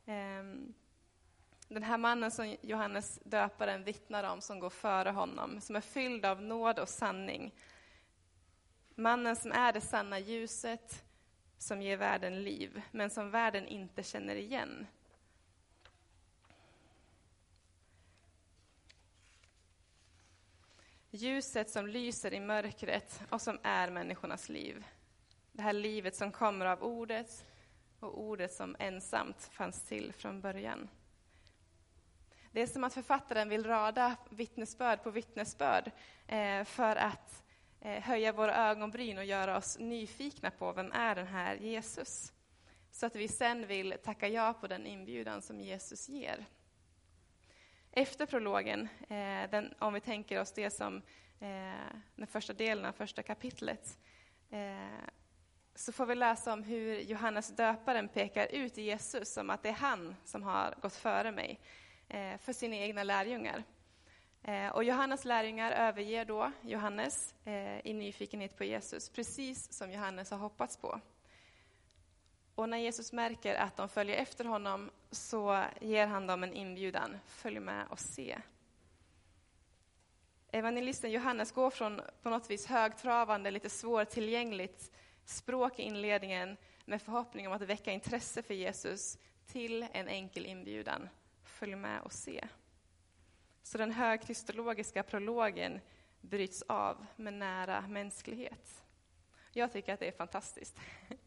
Eh, 0.07 0.45
den 1.69 1.83
här 1.83 1.99
mannen 1.99 2.31
som 2.31 2.57
Johannes 2.61 3.21
döparen 3.25 3.85
vittnar 3.85 4.25
om, 4.25 4.41
som 4.41 4.61
går 4.61 4.71
före 4.71 5.11
honom, 5.11 5.61
som 5.61 5.77
är 5.77 5.81
fylld 5.81 6.25
av 6.25 6.43
nåd 6.43 6.79
och 6.79 6.89
sanning. 6.89 7.55
Mannen 8.95 9.37
som 9.37 9.53
är 9.53 9.73
det 9.73 9.81
sanna 9.81 10.19
ljuset, 10.19 11.05
som 11.59 11.83
ger 11.83 11.97
världen 11.97 12.43
liv, 12.43 12.83
men 12.91 13.11
som 13.11 13.31
världen 13.31 13.67
inte 13.67 14.03
känner 14.03 14.37
igen. 14.37 14.87
Ljuset 21.17 21.71
som 21.71 21.87
lyser 21.87 22.35
i 22.35 22.41
mörkret 22.41 23.23
och 23.31 23.41
som 23.41 23.59
är 23.63 23.91
människornas 23.91 24.49
liv. 24.49 24.85
Det 25.53 25.63
här 25.63 25.73
livet 25.73 26.17
som 26.17 26.33
kommer 26.33 26.67
av 26.67 26.83
ordet 26.83 27.47
och 28.01 28.21
ordet 28.21 28.53
som 28.53 28.77
ensamt 28.79 29.51
fanns 29.53 29.83
till 29.83 30.13
från 30.13 30.41
början. 30.41 30.89
Det 32.53 32.63
är 32.63 32.67
som 32.67 32.85
att 32.85 32.95
författaren 32.95 33.49
vill 33.49 33.67
rada 33.67 34.17
vittnesbörd 34.31 35.03
på 35.03 35.11
vittnesbörd 35.11 35.91
eh, 36.27 36.65
för 36.65 36.97
att 36.97 37.45
eh, 37.81 38.03
höja 38.03 38.33
våra 38.33 38.57
ögonbryn 38.71 39.19
och 39.19 39.25
göra 39.25 39.57
oss 39.57 39.79
nyfikna 39.79 40.51
på 40.51 40.73
vem 40.73 40.93
är 40.93 41.15
den 41.15 41.27
här 41.27 41.55
Jesus? 41.57 42.33
Så 42.91 43.07
att 43.07 43.17
vi 43.17 43.29
sen 43.29 43.67
vill 43.67 43.95
tacka 44.05 44.29
ja 44.29 44.55
på 44.61 44.67
den 44.67 44.87
inbjudan 44.87 45.43
som 45.43 45.61
Jesus 45.61 46.09
ger. 46.09 46.47
Efter 47.97 48.27
prologen, 48.27 48.89
eh, 49.09 49.51
den, 49.51 49.75
om 49.79 49.95
vi 49.95 50.01
tänker 50.01 50.41
oss 50.41 50.53
det 50.53 50.71
som 50.71 50.97
eh, 51.41 51.97
den 52.17 52.27
första 52.27 52.53
delen 52.53 52.85
av 52.85 52.93
första 52.93 53.23
kapitlet, 53.23 53.99
eh, 54.51 55.09
så 55.75 55.93
får 55.93 56.07
vi 56.07 56.15
läsa 56.15 56.53
om 56.53 56.63
hur 56.63 57.01
Johannes 57.01 57.57
döparen 57.57 58.09
pekar 58.09 58.47
ut 58.47 58.77
Jesus 58.77 59.35
som 59.35 59.51
att 59.51 59.63
det 59.63 59.69
är 59.69 59.73
han 59.73 60.17
som 60.25 60.43
har 60.43 60.75
gått 60.83 60.95
före 60.95 61.33
mig. 61.33 61.61
Eh, 62.09 62.39
för 62.39 62.53
sina 62.53 62.77
egna 62.77 63.03
lärjungar. 63.03 63.65
Eh, 64.43 64.69
och 64.69 64.85
Johannes 64.85 65.25
lärjungar 65.25 65.73
överger 65.73 66.25
då 66.25 66.53
Johannes 66.63 67.35
eh, 67.45 67.87
i 67.87 67.93
nyfikenhet 67.93 68.57
på 68.57 68.65
Jesus, 68.65 69.11
precis 69.11 69.73
som 69.73 69.93
Johannes 69.93 70.31
har 70.31 70.39
hoppats 70.39 70.77
på. 70.77 71.01
Och 72.55 72.69
när 72.69 72.79
Jesus 72.79 73.13
märker 73.13 73.55
att 73.55 73.77
de 73.77 73.89
följer 73.89 74.17
efter 74.17 74.45
honom 74.45 74.91
så 75.11 75.65
ger 75.81 76.07
han 76.07 76.27
dem 76.27 76.43
en 76.43 76.53
inbjudan. 76.53 77.17
Följ 77.27 77.61
med 77.61 77.87
och 77.91 78.01
se. 78.01 78.39
Evangelisten 80.53 81.11
Johannes 81.11 81.53
går 81.53 81.71
från 81.71 82.01
på 82.23 82.31
något 82.31 82.51
vis 82.51 82.67
högtravande, 82.67 83.51
lite 83.51 83.71
svårtillgängligt 83.71 84.93
språk 85.25 85.79
i 85.79 85.83
inledningen 85.83 86.57
med 86.85 87.03
förhoppning 87.03 87.47
om 87.47 87.53
att 87.53 87.63
väcka 87.63 87.93
intresse 87.93 88.43
för 88.43 88.55
Jesus 88.55 89.19
till 89.47 89.87
en 89.93 90.09
enkel 90.09 90.47
inbjudan 90.47 91.09
följ 91.45 91.77
med 91.77 92.01
och 92.01 92.13
se. 92.13 92.49
Så 93.63 93.79
den 93.79 93.93
högkristologiska 93.93 95.03
prologen 95.03 95.81
bryts 96.21 96.63
av 96.63 97.07
med 97.17 97.33
nära 97.33 97.81
mänsklighet. 97.81 98.85
Jag 99.53 99.73
tycker 99.73 99.95
att 99.95 100.01
det 100.01 100.09
är 100.09 100.13
fantastiskt. 100.13 100.81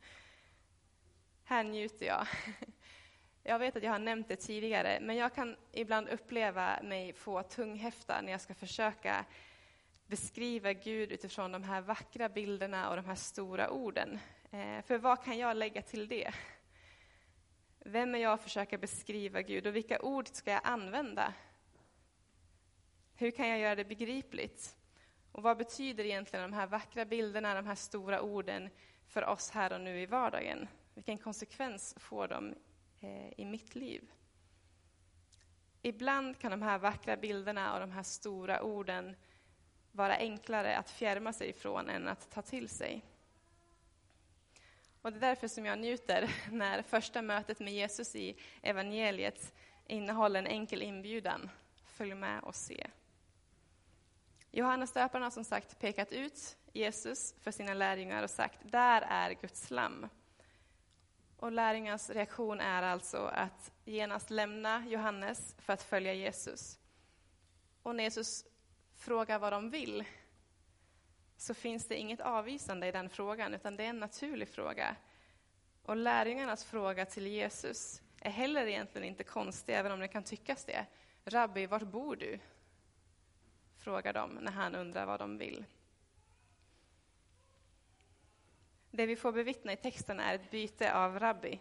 Här 1.49 1.63
njuter 1.63 2.05
jag. 2.05 2.27
Jag 3.43 3.59
vet 3.59 3.75
att 3.75 3.83
jag 3.83 3.91
har 3.91 3.99
nämnt 3.99 4.27
det 4.27 4.35
tidigare, 4.35 4.99
men 5.01 5.15
jag 5.15 5.35
kan 5.35 5.55
ibland 5.71 6.09
uppleva 6.09 6.79
mig 6.83 7.13
få 7.13 7.43
tunghäfta 7.43 8.21
när 8.21 8.31
jag 8.31 8.41
ska 8.41 8.53
försöka 8.53 9.25
beskriva 10.07 10.73
Gud 10.73 11.11
utifrån 11.11 11.51
de 11.51 11.63
här 11.63 11.81
vackra 11.81 12.29
bilderna 12.29 12.89
och 12.89 12.95
de 12.95 13.05
här 13.05 13.15
stora 13.15 13.69
orden. 13.69 14.19
Eh, 14.51 14.81
för 14.81 14.97
vad 14.97 15.23
kan 15.23 15.37
jag 15.37 15.57
lägga 15.57 15.81
till 15.81 16.07
det? 16.07 16.33
Vem 17.79 18.15
är 18.15 18.19
jag 18.19 18.33
att 18.33 18.43
försöka 18.43 18.77
beskriva 18.77 19.41
Gud 19.41 19.67
och 19.67 19.75
vilka 19.75 20.01
ord 20.01 20.27
ska 20.27 20.51
jag 20.51 20.61
använda? 20.63 21.33
Hur 23.15 23.31
kan 23.31 23.47
jag 23.47 23.59
göra 23.59 23.75
det 23.75 23.85
begripligt? 23.85 24.75
Och 25.31 25.43
vad 25.43 25.57
betyder 25.57 26.03
egentligen 26.03 26.51
de 26.51 26.55
här 26.55 26.67
vackra 26.67 27.05
bilderna, 27.05 27.55
de 27.55 27.67
här 27.67 27.75
stora 27.75 28.21
orden 28.21 28.69
för 29.07 29.25
oss 29.25 29.49
här 29.49 29.73
och 29.73 29.81
nu 29.81 30.01
i 30.01 30.05
vardagen? 30.05 30.67
Vilken 30.97 31.17
konsekvens 31.17 31.95
får 31.97 32.27
de 32.27 32.55
eh, 32.99 33.39
i 33.39 33.45
mitt 33.45 33.75
liv? 33.75 34.11
Ibland 35.81 36.39
kan 36.39 36.51
de 36.51 36.61
här 36.61 36.77
vackra 36.77 37.17
bilderna 37.17 37.73
och 37.73 37.79
de 37.79 37.91
här 37.91 38.03
stora 38.03 38.63
orden 38.63 39.15
vara 39.91 40.15
enklare 40.15 40.77
att 40.77 40.89
fjärma 40.89 41.33
sig 41.33 41.49
ifrån 41.49 41.89
än 41.89 42.07
att 42.07 42.31
ta 42.31 42.41
till 42.41 42.69
sig. 42.69 43.05
Och 45.01 45.11
det 45.11 45.17
är 45.17 45.21
därför 45.21 45.47
som 45.47 45.65
jag 45.65 45.79
njuter 45.79 46.35
när 46.51 46.81
första 46.81 47.21
mötet 47.21 47.59
med 47.59 47.73
Jesus 47.73 48.15
i 48.15 48.35
evangeliet 48.61 49.53
innehåller 49.87 50.39
en 50.39 50.47
enkel 50.47 50.81
inbjudan. 50.81 51.49
Följ 51.83 52.15
med 52.15 52.43
och 52.43 52.55
se. 52.55 52.87
Johannes 54.51 54.91
döparen 54.91 55.23
har 55.23 55.31
som 55.31 55.43
sagt 55.43 55.79
pekat 55.79 56.11
ut 56.11 56.57
Jesus 56.73 57.35
för 57.41 57.51
sina 57.51 57.73
lärjungar 57.73 58.23
och 58.23 58.29
sagt, 58.29 58.59
där 58.63 59.01
är 59.01 59.33
Guds 59.33 59.71
lamm”. 59.71 60.07
Och 61.37 61.51
lärjungarnas 61.51 62.09
reaktion 62.09 62.61
är 62.61 62.83
alltså 62.83 63.17
att 63.17 63.71
genast 63.85 64.29
lämna 64.29 64.87
Johannes 64.87 65.55
för 65.57 65.73
att 65.73 65.83
följa 65.83 66.13
Jesus. 66.13 66.79
Och 67.83 67.95
när 67.95 68.03
Jesus 68.03 68.45
frågar 68.95 69.39
vad 69.39 69.53
de 69.53 69.69
vill 69.69 70.03
så 71.37 71.53
finns 71.53 71.87
det 71.87 71.95
inget 71.95 72.21
avvisande 72.21 72.87
i 72.87 72.91
den 72.91 73.09
frågan, 73.09 73.53
utan 73.53 73.75
det 73.75 73.83
är 73.83 73.89
en 73.89 73.99
naturlig 73.99 74.47
fråga. 74.47 74.95
Och 75.83 75.95
lärjungarnas 75.95 76.63
fråga 76.63 77.05
till 77.05 77.27
Jesus 77.27 78.01
är 78.21 78.31
heller 78.31 78.67
egentligen 78.67 79.07
inte 79.07 79.23
konstig, 79.23 79.75
även 79.75 79.91
om 79.91 79.99
det 79.99 80.07
kan 80.07 80.23
tyckas 80.23 80.65
det. 80.65 80.85
Rabbi, 81.25 81.65
var 81.65 81.79
bor 81.79 82.15
du? 82.15 82.39
frågar 83.77 84.13
de 84.13 84.29
när 84.29 84.51
han 84.51 84.75
undrar 84.75 85.05
vad 85.05 85.19
de 85.19 85.37
vill. 85.37 85.65
Det 88.97 89.05
vi 89.05 89.15
får 89.15 89.31
bevittna 89.31 89.73
i 89.73 89.77
texten 89.77 90.19
är 90.19 90.35
ett 90.35 90.51
byte 90.51 90.93
av 90.93 91.19
rabbi. 91.19 91.59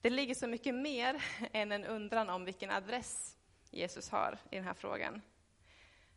Det 0.00 0.10
ligger 0.10 0.34
så 0.34 0.46
mycket 0.46 0.74
mer 0.74 1.24
än 1.52 1.72
en 1.72 1.84
undran 1.84 2.30
om 2.30 2.44
vilken 2.44 2.70
adress 2.70 3.36
Jesus 3.70 4.10
har 4.10 4.38
i 4.50 4.56
den 4.56 4.64
här 4.64 4.74
frågan. 4.74 5.22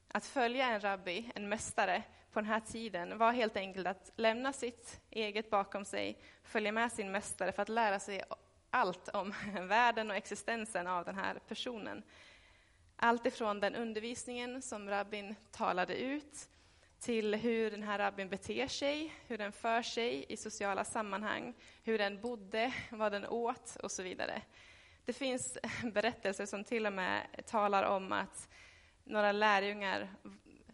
Att 0.08 0.26
följa 0.26 0.66
en 0.66 0.82
rabbi, 0.82 1.32
en 1.36 1.50
mästare, 1.50 2.04
på 2.32 2.40
den 2.40 2.50
här 2.50 2.60
tiden 2.60 3.18
var 3.18 3.32
helt 3.32 3.58
enkelt 3.58 3.88
att 3.88 4.12
lämna 4.16 4.54
sitt 4.54 5.02
eget 5.10 5.50
bakom 5.50 5.86
sig, 5.86 6.18
följa 6.44 6.72
med 6.72 6.92
sin 6.92 7.12
mästare 7.12 7.52
för 7.52 7.62
att 7.62 7.70
lära 7.70 8.00
sig 8.00 8.24
allt 8.70 9.10
om 9.10 9.34
världen 9.68 10.12
och 10.12 10.18
existensen 10.18 10.88
av 10.88 11.06
den 11.06 11.16
här 11.16 11.40
personen. 11.48 12.04
Allt 12.96 13.26
ifrån 13.26 13.60
den 13.60 13.76
undervisningen 13.76 14.62
som 14.62 14.90
rabbin 14.90 15.36
talade 15.52 15.96
ut 16.02 16.50
till 17.02 17.36
hur 17.36 17.72
den 17.72 17.84
här 17.84 18.00
rabbin 18.00 18.30
beter 18.30 18.68
sig, 18.68 19.14
hur 19.28 19.38
den 19.38 19.52
för 19.52 19.82
sig 19.82 20.26
i 20.30 20.38
sociala 20.38 20.84
sammanhang, 20.84 21.54
hur 21.84 21.98
den 21.98 22.22
bodde, 22.22 22.74
vad 22.92 23.12
den 23.12 23.26
åt 23.26 23.76
och 23.76 23.92
så 23.92 24.04
vidare. 24.04 24.42
Det 25.06 25.14
finns 25.14 25.58
berättelser 25.94 26.46
som 26.46 26.64
till 26.64 26.86
och 26.86 26.94
med 26.94 27.28
talar 27.46 27.84
om 27.84 28.12
att 28.12 28.50
några 29.04 29.32
lärjungar 29.32 30.10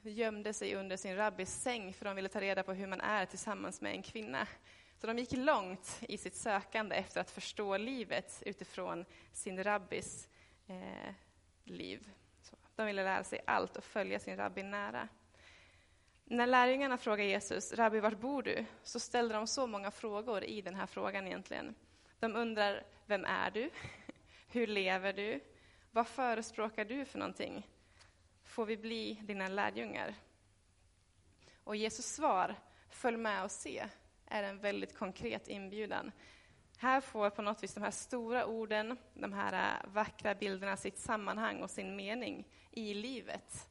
gömde 0.01 0.53
sig 0.53 0.75
under 0.75 0.98
sin 0.98 1.15
rabbis 1.15 1.62
säng 1.62 1.93
för 1.93 2.05
de 2.05 2.15
ville 2.15 2.29
ta 2.29 2.41
reda 2.41 2.63
på 2.63 2.74
hur 2.74 2.88
man 2.88 3.01
är 3.01 3.25
tillsammans 3.25 3.81
med 3.81 3.91
en 3.91 4.03
kvinna. 4.03 4.48
Så 4.98 5.07
de 5.07 5.17
gick 5.17 5.31
långt 5.31 6.00
i 6.01 6.17
sitt 6.17 6.36
sökande 6.36 6.96
efter 6.96 7.22
att 7.22 7.31
förstå 7.31 7.77
livet 7.77 8.43
utifrån 8.46 9.05
sin 9.31 9.63
rabbis 9.63 10.29
eh, 10.67 11.13
liv. 11.63 12.10
Så 12.41 12.55
de 12.75 12.86
ville 12.88 13.03
lära 13.03 13.24
sig 13.24 13.41
allt 13.46 13.77
och 13.77 13.84
följa 13.84 14.19
sin 14.19 14.38
rabbi 14.38 14.63
nära. 14.63 15.07
När 16.29 16.48
lärjungarna 16.48 16.98
frågar 16.98 17.25
Jesus, 17.25 17.74
Rabbi, 17.74 18.00
vart 18.00 18.19
bor 18.19 18.43
du? 18.43 18.65
Så 18.84 19.00
ställer 19.00 19.36
de 19.36 19.48
så 19.48 19.67
många 19.67 19.91
frågor 19.91 20.43
i 20.43 20.62
den 20.62 20.75
här 20.75 20.86
frågan 20.86 21.27
egentligen. 21.27 21.75
De 22.19 22.36
undrar, 22.36 22.84
vem 23.05 23.25
är 23.25 23.51
du? 23.51 23.69
Hur 24.48 24.67
lever 24.67 25.13
du? 25.13 25.39
Vad 25.91 26.07
förespråkar 26.07 26.86
du 26.86 27.05
för 27.05 27.19
någonting? 27.19 27.67
Får 28.43 28.65
vi 28.65 28.77
bli 28.77 29.13
dina 29.24 29.48
lärjungar? 29.48 30.15
Och 31.63 31.75
Jesus 31.75 32.05
svar, 32.05 32.55
följ 32.89 33.17
med 33.17 33.43
och 33.43 33.51
se, 33.51 33.86
är 34.25 34.43
en 34.43 34.60
väldigt 34.60 34.98
konkret 34.98 35.48
inbjudan. 35.48 36.12
Här 36.77 37.01
får 37.01 37.29
på 37.29 37.41
något 37.41 37.63
vis 37.63 37.74
de 37.74 37.84
här 37.84 37.91
stora 37.91 38.46
orden, 38.46 38.98
de 39.13 39.34
här 39.34 39.84
äh, 39.84 39.89
vackra 39.93 40.36
bilderna 40.36 40.77
sitt 40.77 41.00
sammanhang 41.00 41.62
och 41.62 41.69
sin 41.69 41.96
mening 41.96 42.48
i 42.72 42.93
livet. 42.93 43.69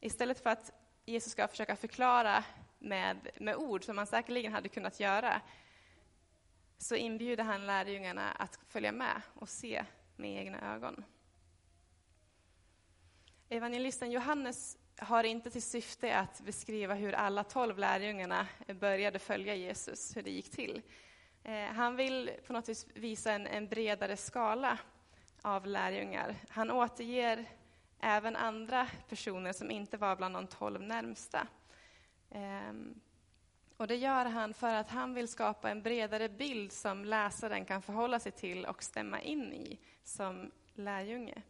Istället 0.00 0.42
för 0.42 0.50
att 0.50 0.72
Jesus 1.06 1.32
ska 1.32 1.48
försöka 1.48 1.76
förklara 1.76 2.44
med, 2.78 3.28
med 3.40 3.56
ord, 3.56 3.84
som 3.84 3.98
han 3.98 4.06
säkerligen 4.06 4.52
hade 4.52 4.68
kunnat 4.68 5.00
göra, 5.00 5.40
så 6.78 6.94
inbjuder 6.94 7.44
han 7.44 7.66
lärjungarna 7.66 8.30
att 8.32 8.58
följa 8.68 8.92
med 8.92 9.22
och 9.34 9.48
se 9.48 9.84
med 10.16 10.36
egna 10.40 10.74
ögon. 10.74 11.04
Evangelisten 13.48 14.10
Johannes 14.10 14.78
har 14.98 15.24
inte 15.24 15.50
till 15.50 15.62
syfte 15.62 16.18
att 16.18 16.40
beskriva 16.40 16.94
hur 16.94 17.12
alla 17.12 17.44
tolv 17.44 17.78
lärjungarna 17.78 18.46
började 18.80 19.18
följa 19.18 19.54
Jesus, 19.54 20.16
hur 20.16 20.22
det 20.22 20.30
gick 20.30 20.50
till. 20.50 20.82
Eh, 21.42 21.66
han 21.66 21.96
vill 21.96 22.30
på 22.46 22.52
något 22.52 22.68
vis 22.68 22.86
visa 22.94 23.32
en, 23.32 23.46
en 23.46 23.68
bredare 23.68 24.16
skala 24.16 24.78
av 25.42 25.66
lärjungar. 25.66 26.36
Han 26.48 26.70
återger 26.70 27.46
även 28.00 28.36
andra 28.36 28.88
personer 29.08 29.52
som 29.52 29.70
inte 29.70 29.96
var 29.96 30.16
bland 30.16 30.34
de 30.34 30.46
tolv 30.46 30.80
närmsta. 30.80 31.48
Ehm, 32.30 33.00
och 33.76 33.86
det 33.86 33.96
gör 33.96 34.24
han 34.24 34.54
för 34.54 34.74
att 34.74 34.88
han 34.88 35.14
vill 35.14 35.28
skapa 35.28 35.70
en 35.70 35.82
bredare 35.82 36.28
bild 36.28 36.72
som 36.72 37.04
läsaren 37.04 37.64
kan 37.64 37.82
förhålla 37.82 38.20
sig 38.20 38.32
till 38.32 38.66
och 38.66 38.82
stämma 38.82 39.20
in 39.20 39.52
i 39.52 39.80
som 40.04 40.50
lärjunge. 40.74 41.42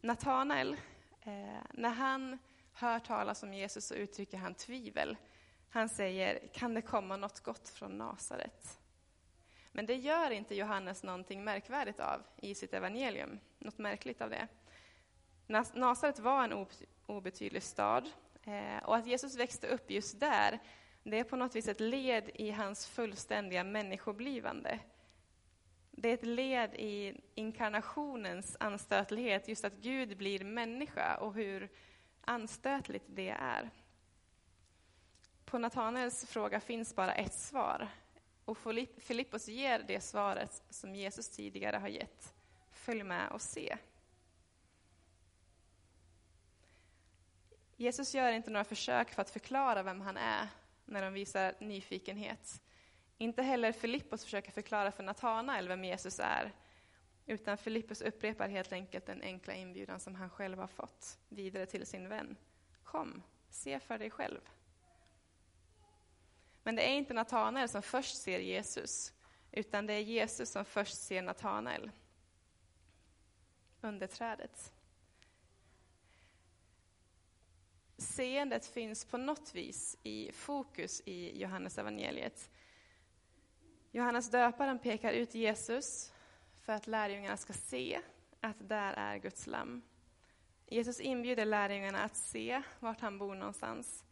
Natanael, 0.00 0.76
eh, 1.20 1.62
när 1.70 1.90
han 1.90 2.38
hör 2.72 2.98
talas 2.98 3.42
om 3.42 3.54
Jesus 3.54 3.86
så 3.86 3.94
uttrycker 3.94 4.38
han 4.38 4.54
tvivel. 4.54 5.16
Han 5.70 5.88
säger, 5.88 6.48
kan 6.52 6.74
det 6.74 6.82
komma 6.82 7.16
något 7.16 7.40
gott 7.40 7.68
från 7.68 7.98
Nasaret? 7.98 8.77
Men 9.72 9.86
det 9.86 9.94
gör 9.94 10.30
inte 10.30 10.54
Johannes 10.54 11.02
någonting 11.02 11.44
märkvärdigt 11.44 12.00
av 12.00 12.22
i 12.36 12.54
sitt 12.54 12.74
evangelium, 12.74 13.38
något 13.58 13.78
märkligt 13.78 14.20
av 14.20 14.30
det. 14.30 14.48
Nasaret 15.74 16.18
var 16.18 16.44
en 16.44 16.66
obetydlig 17.06 17.62
stad 17.62 18.10
eh, 18.42 18.84
och 18.84 18.96
att 18.96 19.06
Jesus 19.06 19.36
växte 19.36 19.66
upp 19.66 19.90
just 19.90 20.20
där, 20.20 20.58
det 21.02 21.18
är 21.18 21.24
på 21.24 21.36
något 21.36 21.56
vis 21.56 21.68
ett 21.68 21.80
led 21.80 22.30
i 22.34 22.50
hans 22.50 22.86
fullständiga 22.86 23.64
människoblivande. 23.64 24.78
Det 25.90 26.08
är 26.08 26.14
ett 26.14 26.26
led 26.26 26.74
i 26.74 27.20
inkarnationens 27.34 28.56
anstötlighet, 28.60 29.48
just 29.48 29.64
att 29.64 29.72
Gud 29.72 30.16
blir 30.16 30.44
människa 30.44 31.16
och 31.16 31.34
hur 31.34 31.68
anstötligt 32.20 33.04
det 33.08 33.28
är. 33.28 33.70
På 35.44 35.58
Natanaels 35.58 36.26
fråga 36.26 36.60
finns 36.60 36.94
bara 36.94 37.14
ett 37.14 37.34
svar. 37.34 37.88
Och 38.48 38.58
Filippos 38.98 39.48
ger 39.48 39.78
det 39.78 40.00
svaret 40.00 40.62
som 40.70 40.94
Jesus 40.94 41.28
tidigare 41.28 41.76
har 41.76 41.88
gett. 41.88 42.34
Följ 42.70 43.02
med 43.02 43.30
och 43.30 43.42
se. 43.42 43.76
Jesus 47.76 48.14
gör 48.14 48.32
inte 48.32 48.50
några 48.50 48.64
försök 48.64 49.10
för 49.10 49.22
att 49.22 49.30
förklara 49.30 49.82
vem 49.82 50.00
han 50.00 50.16
är 50.16 50.48
när 50.84 51.02
de 51.02 51.12
visar 51.12 51.54
nyfikenhet. 51.60 52.62
Inte 53.18 53.42
heller 53.42 53.72
Filippos 53.72 54.24
försöker 54.24 54.52
förklara 54.52 54.92
för 54.92 55.02
Natanael 55.02 55.68
vem 55.68 55.84
Jesus 55.84 56.20
är, 56.20 56.52
utan 57.26 57.58
Filippos 57.58 58.00
upprepar 58.00 58.48
helt 58.48 58.72
enkelt 58.72 59.06
den 59.06 59.22
enkla 59.22 59.54
inbjudan 59.54 60.00
som 60.00 60.14
han 60.14 60.30
själv 60.30 60.58
har 60.58 60.66
fått 60.66 61.18
vidare 61.28 61.66
till 61.66 61.86
sin 61.86 62.08
vän. 62.08 62.36
Kom, 62.84 63.22
se 63.50 63.80
för 63.80 63.98
dig 63.98 64.10
själv. 64.10 64.40
Men 66.68 66.76
det 66.76 66.82
är 66.82 66.92
inte 66.92 67.14
Natanael 67.14 67.68
som 67.68 67.82
först 67.82 68.16
ser 68.16 68.38
Jesus, 68.38 69.12
utan 69.52 69.86
det 69.86 69.92
är 69.92 70.00
Jesus 70.00 70.50
som 70.50 70.64
först 70.64 71.02
ser 71.02 71.22
Natanael 71.22 71.90
under 73.80 74.06
trädet. 74.06 74.72
Seendet 77.96 78.66
finns 78.66 79.04
på 79.04 79.16
något 79.16 79.54
vis 79.54 79.96
i 80.02 80.32
fokus 80.32 81.02
i 81.04 81.40
Johannes 81.40 81.78
evangeliet. 81.78 82.50
Johannes 83.90 84.30
döparen 84.30 84.78
pekar 84.78 85.12
ut 85.12 85.34
Jesus 85.34 86.12
för 86.60 86.72
att 86.72 86.86
lärjungarna 86.86 87.36
ska 87.36 87.52
se 87.52 88.00
att 88.40 88.68
där 88.68 88.92
är 88.92 89.18
Guds 89.18 89.46
lamm. 89.46 89.82
Jesus 90.66 91.00
inbjuder 91.00 91.44
lärjungarna 91.44 92.02
att 92.02 92.16
se 92.16 92.62
vart 92.80 93.00
han 93.00 93.18
bor 93.18 93.34
någonstans. 93.34 94.04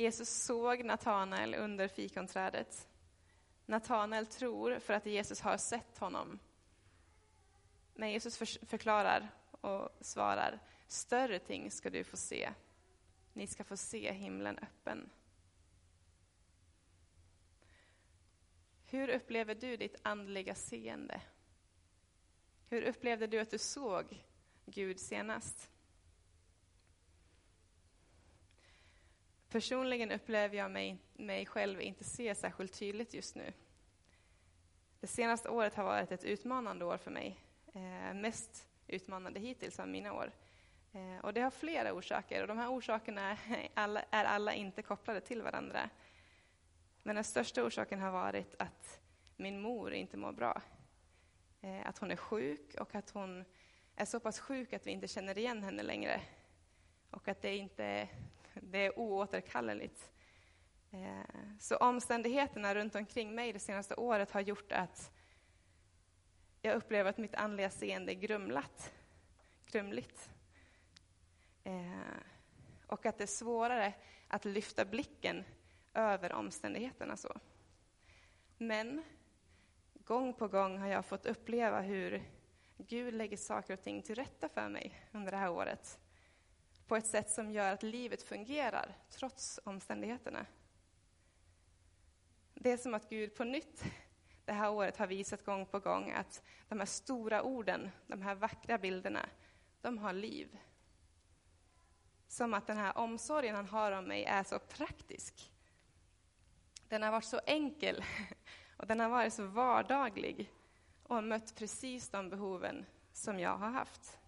Jesus 0.00 0.28
såg 0.28 0.84
Natanael 0.84 1.54
under 1.54 1.88
fikonträdet. 1.88 2.88
Natanael 3.66 4.26
tror 4.26 4.78
för 4.78 4.94
att 4.94 5.06
Jesus 5.06 5.40
har 5.40 5.56
sett 5.56 5.98
honom. 5.98 6.38
Men 7.94 8.10
Jesus 8.10 8.58
förklarar 8.62 9.28
och 9.50 9.88
svarar, 10.00 10.60
större 10.86 11.38
ting 11.38 11.70
ska 11.70 11.90
du 11.90 12.04
få 12.04 12.16
se. 12.16 12.52
Ni 13.32 13.46
ska 13.46 13.64
få 13.64 13.76
se 13.76 14.12
himlen 14.12 14.58
öppen. 14.58 15.10
Hur 18.86 19.08
upplever 19.08 19.54
du 19.54 19.76
ditt 19.76 19.96
andliga 20.02 20.54
seende? 20.54 21.20
Hur 22.68 22.82
upplevde 22.82 23.26
du 23.26 23.38
att 23.38 23.50
du 23.50 23.58
såg 23.58 24.24
Gud 24.66 25.00
senast? 25.00 25.69
Personligen 29.50 30.12
upplever 30.12 30.56
jag 30.56 30.70
mig, 30.70 30.98
mig 31.12 31.46
själv 31.46 31.80
inte 31.80 32.04
se 32.04 32.34
särskilt 32.34 32.78
tydligt 32.78 33.14
just 33.14 33.34
nu. 33.34 33.52
Det 35.00 35.06
senaste 35.06 35.48
året 35.48 35.74
har 35.74 35.84
varit 35.84 36.12
ett 36.12 36.24
utmanande 36.24 36.84
år 36.84 36.96
för 36.96 37.10
mig. 37.10 37.40
Eh, 37.74 38.14
mest 38.14 38.68
utmanande 38.86 39.40
hittills 39.40 39.78
av 39.78 39.88
mina 39.88 40.12
år. 40.12 40.32
Eh, 40.92 41.24
och 41.24 41.34
det 41.34 41.40
har 41.40 41.50
flera 41.50 41.92
orsaker 41.92 42.42
och 42.42 42.48
de 42.48 42.58
här 42.58 42.68
orsakerna 42.68 43.30
är 43.30 43.38
alla, 43.74 44.02
är 44.10 44.24
alla 44.24 44.54
inte 44.54 44.82
kopplade 44.82 45.20
till 45.20 45.42
varandra. 45.42 45.90
Men 47.02 47.14
den 47.14 47.24
största 47.24 47.64
orsaken 47.64 48.00
har 48.00 48.10
varit 48.10 48.54
att 48.58 49.00
min 49.36 49.60
mor 49.60 49.92
inte 49.92 50.16
mår 50.16 50.32
bra. 50.32 50.62
Eh, 51.60 51.88
att 51.88 51.98
hon 51.98 52.10
är 52.10 52.16
sjuk 52.16 52.74
och 52.80 52.94
att 52.94 53.10
hon 53.10 53.44
är 53.96 54.04
så 54.04 54.20
pass 54.20 54.40
sjuk 54.40 54.72
att 54.72 54.86
vi 54.86 54.90
inte 54.90 55.08
känner 55.08 55.38
igen 55.38 55.62
henne 55.62 55.82
längre. 55.82 56.20
Och 57.10 57.28
att 57.28 57.42
det 57.42 57.56
inte 57.56 58.08
det 58.62 58.78
är 58.78 58.98
oåterkalleligt. 58.98 60.10
Eh, 60.90 61.58
så 61.58 61.76
omständigheterna 61.76 62.74
runt 62.74 62.94
omkring 62.94 63.34
mig 63.34 63.52
det 63.52 63.58
senaste 63.58 63.94
året 63.94 64.30
har 64.30 64.40
gjort 64.40 64.72
att 64.72 65.12
jag 66.62 66.76
upplever 66.76 67.10
att 67.10 67.18
mitt 67.18 67.34
andliga 67.34 67.70
seende 67.70 68.12
är 68.12 68.14
grumlat, 68.14 68.92
grumligt. 69.66 70.30
Eh, 71.64 72.20
och 72.86 73.06
att 73.06 73.18
det 73.18 73.24
är 73.24 73.26
svårare 73.26 73.92
att 74.28 74.44
lyfta 74.44 74.84
blicken 74.84 75.44
över 75.94 76.32
omständigheterna. 76.32 77.16
så. 77.16 77.40
Men 78.58 79.02
gång 79.94 80.34
på 80.34 80.48
gång 80.48 80.78
har 80.78 80.88
jag 80.88 81.04
fått 81.04 81.26
uppleva 81.26 81.80
hur 81.80 82.22
Gud 82.76 83.14
lägger 83.14 83.36
saker 83.36 83.74
och 83.74 83.82
ting 83.82 84.02
till 84.02 84.14
rätta 84.14 84.48
för 84.48 84.68
mig 84.68 85.08
under 85.12 85.30
det 85.30 85.36
här 85.36 85.50
året 85.50 85.98
på 86.90 86.96
ett 86.96 87.06
sätt 87.06 87.30
som 87.30 87.50
gör 87.50 87.72
att 87.72 87.82
livet 87.82 88.22
fungerar 88.22 88.96
trots 89.10 89.60
omständigheterna. 89.64 90.46
Det 92.54 92.70
är 92.70 92.76
som 92.76 92.94
att 92.94 93.08
Gud 93.08 93.34
på 93.34 93.44
nytt 93.44 93.84
det 94.44 94.52
här 94.52 94.70
året 94.70 94.96
har 94.96 95.06
visat 95.06 95.44
gång 95.44 95.66
på 95.66 95.78
gång 95.78 96.10
att 96.10 96.42
de 96.68 96.78
här 96.78 96.86
stora 96.86 97.42
orden, 97.42 97.90
de 98.06 98.22
här 98.22 98.34
vackra 98.34 98.78
bilderna, 98.78 99.28
de 99.80 99.98
har 99.98 100.12
liv. 100.12 100.58
Som 102.28 102.54
att 102.54 102.66
den 102.66 102.76
här 102.76 102.98
omsorgen 102.98 103.56
han 103.56 103.68
har 103.68 103.92
om 103.92 104.04
mig 104.04 104.24
är 104.24 104.42
så 104.42 104.58
praktisk. 104.58 105.52
Den 106.88 107.02
har 107.02 107.10
varit 107.10 107.24
så 107.24 107.40
enkel 107.46 108.04
och 108.76 108.86
den 108.86 109.00
har 109.00 109.08
varit 109.08 109.34
så 109.34 109.46
vardaglig 109.46 110.52
och 111.02 111.24
mött 111.24 111.54
precis 111.56 112.08
de 112.08 112.30
behoven 112.30 112.86
som 113.12 113.38
jag 113.38 113.56
har 113.56 113.70
haft. 113.70 114.19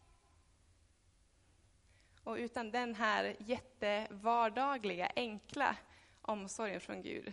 Och 2.24 2.34
utan 2.34 2.70
den 2.70 2.94
här 2.94 3.36
jättevardagliga, 3.38 5.10
enkla 5.16 5.76
omsorgen 6.22 6.80
från 6.80 7.02
Gud 7.02 7.32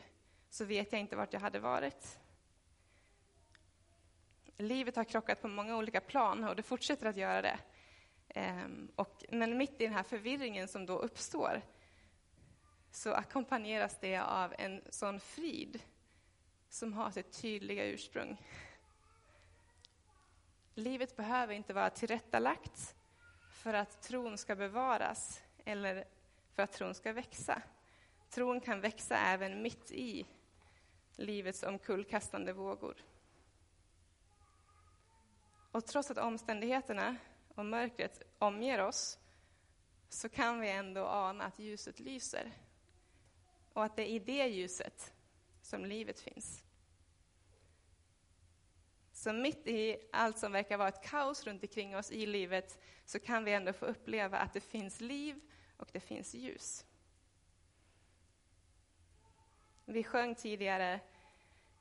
så 0.50 0.66
vet 0.66 0.92
jag 0.92 1.02
inte 1.02 1.16
vart 1.16 1.34
jag 1.34 1.40
hade 1.40 1.60
varit. 1.60 2.20
Livet 4.58 4.96
har 4.96 5.04
krockat 5.04 5.42
på 5.42 5.48
många 5.48 5.78
olika 5.78 6.02
plan 6.02 6.44
och 6.44 6.56
det 6.56 6.64
fortsätter 6.64 7.06
att 7.06 7.18
göra 7.18 7.42
det. 7.42 7.60
Ehm, 8.30 8.92
och, 8.96 9.26
men 9.30 9.58
mitt 9.58 9.82
i 9.82 9.84
den 9.84 9.94
här 9.94 10.04
förvirringen 10.04 10.68
som 10.68 10.86
då 10.86 10.98
uppstår 10.98 11.62
så 12.92 13.14
ackompanjeras 13.14 13.98
det 14.02 14.18
av 14.18 14.54
en 14.58 14.82
sån 14.90 15.20
frid 15.20 15.82
som 16.70 16.94
har 16.94 17.12
sitt 17.12 17.42
tydliga 17.42 17.86
ursprung. 17.86 18.42
Livet 20.76 21.16
behöver 21.16 21.54
inte 21.54 21.74
vara 21.74 21.90
tillrättalagt 21.90 22.96
för 23.60 23.74
att 23.74 24.02
tron 24.02 24.38
ska 24.38 24.56
bevaras 24.56 25.42
eller 25.66 26.06
för 26.56 26.64
att 26.64 26.72
tron 26.72 26.96
ska 26.96 27.14
växa. 27.14 27.62
Tron 28.30 28.62
kan 28.62 28.82
växa 28.82 29.18
även 29.18 29.62
mitt 29.62 29.92
i 29.92 30.28
livets 31.16 31.64
omkullkastande 31.64 32.54
vågor. 32.54 32.98
Och 35.72 35.86
trots 35.86 36.12
att 36.12 36.18
omständigheterna 36.18 37.16
och 37.56 37.66
mörkret 37.66 38.22
omger 38.38 38.80
oss 38.82 39.20
så 40.10 40.30
kan 40.30 40.60
vi 40.60 40.70
ändå 40.70 41.06
ana 41.06 41.46
att 41.46 41.60
ljuset 41.60 42.00
lyser 42.00 42.52
och 43.74 43.84
att 43.84 43.96
det 43.96 44.12
är 44.12 44.14
i 44.16 44.20
det 44.20 44.48
ljuset 44.48 45.14
som 45.62 45.86
livet 45.86 46.20
finns. 46.20 46.64
Så 49.20 49.34
mitt 49.34 49.68
i 49.68 49.98
allt 50.12 50.38
som 50.38 50.52
verkar 50.52 50.78
vara 50.78 50.88
ett 50.88 51.04
kaos 51.04 51.48
runt 51.48 51.64
omkring 51.64 51.98
oss 51.98 52.12
i 52.12 52.26
livet 52.26 52.80
så 53.06 53.20
kan 53.20 53.44
vi 53.44 53.54
ändå 53.54 53.74
få 53.74 53.86
uppleva 53.86 54.38
att 54.38 54.54
det 54.54 54.60
finns 54.62 55.02
liv 55.02 55.42
och 55.78 55.90
det 55.92 56.00
finns 56.00 56.34
ljus. 56.34 56.86
Vi 59.86 60.04
sjöng 60.04 60.36
tidigare 60.36 61.00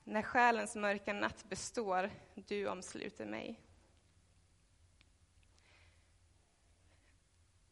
När 0.05 0.23
själens 0.23 0.77
mörka 0.77 1.13
natt 1.13 1.45
består, 1.49 2.11
du 2.35 2.69
omsluter 2.69 3.27
mig. 3.27 3.61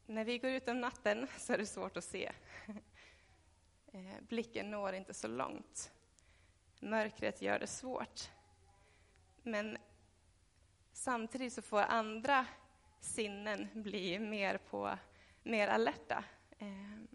När 0.06 0.24
vi 0.24 0.38
går 0.38 0.50
ut 0.50 0.68
om 0.68 0.80
natten 0.80 1.26
så 1.38 1.52
är 1.52 1.58
det 1.58 1.66
svårt 1.66 1.96
att 1.96 2.04
se. 2.04 2.32
Eh, 3.92 4.22
blicken 4.28 4.70
når 4.70 4.92
inte 4.92 5.14
så 5.14 5.28
långt. 5.28 5.92
Mörkret 6.80 7.42
gör 7.42 7.58
det 7.58 7.66
svårt. 7.66 8.30
Men 9.46 9.78
samtidigt 10.92 11.52
så 11.52 11.62
får 11.62 11.80
andra 11.80 12.46
sinnen 13.00 13.68
bli 13.74 14.18
mer, 14.18 14.58
på, 14.58 14.98
mer 15.42 15.68
alerta. 15.68 16.24
Ehm, 16.58 17.08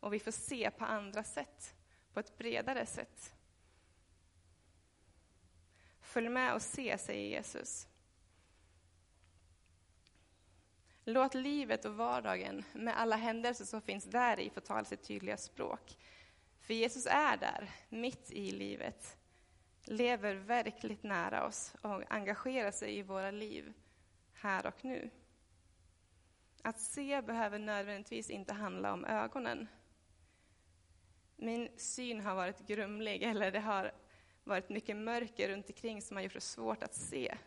och 0.00 0.12
vi 0.12 0.20
får 0.20 0.30
se 0.30 0.70
på 0.70 0.84
andra 0.84 1.24
sätt, 1.24 1.74
på 2.12 2.20
ett 2.20 2.38
bredare 2.38 2.86
sätt. 2.86 3.34
Följ 6.00 6.28
med 6.28 6.54
och 6.54 6.62
se, 6.62 6.98
säger 6.98 7.28
Jesus. 7.28 7.88
Låt 11.04 11.34
livet 11.34 11.84
och 11.84 11.94
vardagen 11.94 12.64
med 12.72 12.98
alla 12.98 13.16
händelser 13.16 13.64
som 13.64 13.82
finns 13.82 14.04
där 14.04 14.40
i 14.40 14.50
få 14.50 14.60
tala 14.60 14.84
sitt 14.84 15.02
tydliga 15.02 15.36
språk. 15.36 15.98
För 16.60 16.74
Jesus 16.74 17.06
är 17.06 17.36
där, 17.36 17.70
mitt 17.88 18.30
i 18.30 18.50
livet, 18.50 19.17
lever 19.90 20.34
verkligt 20.34 21.02
nära 21.02 21.46
oss 21.46 21.74
och 21.82 22.12
engagerar 22.12 22.70
sig 22.70 22.98
i 22.98 23.02
våra 23.02 23.30
liv 23.30 23.72
här 24.32 24.66
och 24.66 24.84
nu. 24.84 25.10
Att 26.62 26.80
se 26.80 27.22
behöver 27.22 27.58
nödvändigtvis 27.58 28.30
inte 28.30 28.54
handla 28.54 28.92
om 28.92 29.04
ögonen. 29.04 29.68
Min 31.36 31.68
syn 31.76 32.20
har 32.20 32.34
varit 32.34 32.66
grumlig, 32.66 33.22
eller 33.22 33.52
det 33.52 33.60
har 33.60 33.92
varit 34.44 34.68
mycket 34.68 34.96
mörker 34.96 35.48
runt 35.48 35.68
omkring 35.68 36.02
som 36.02 36.16
har 36.16 36.24
gjort 36.24 36.34
det 36.34 36.40
svårt 36.40 36.82
att 36.82 36.94
se 36.94 37.38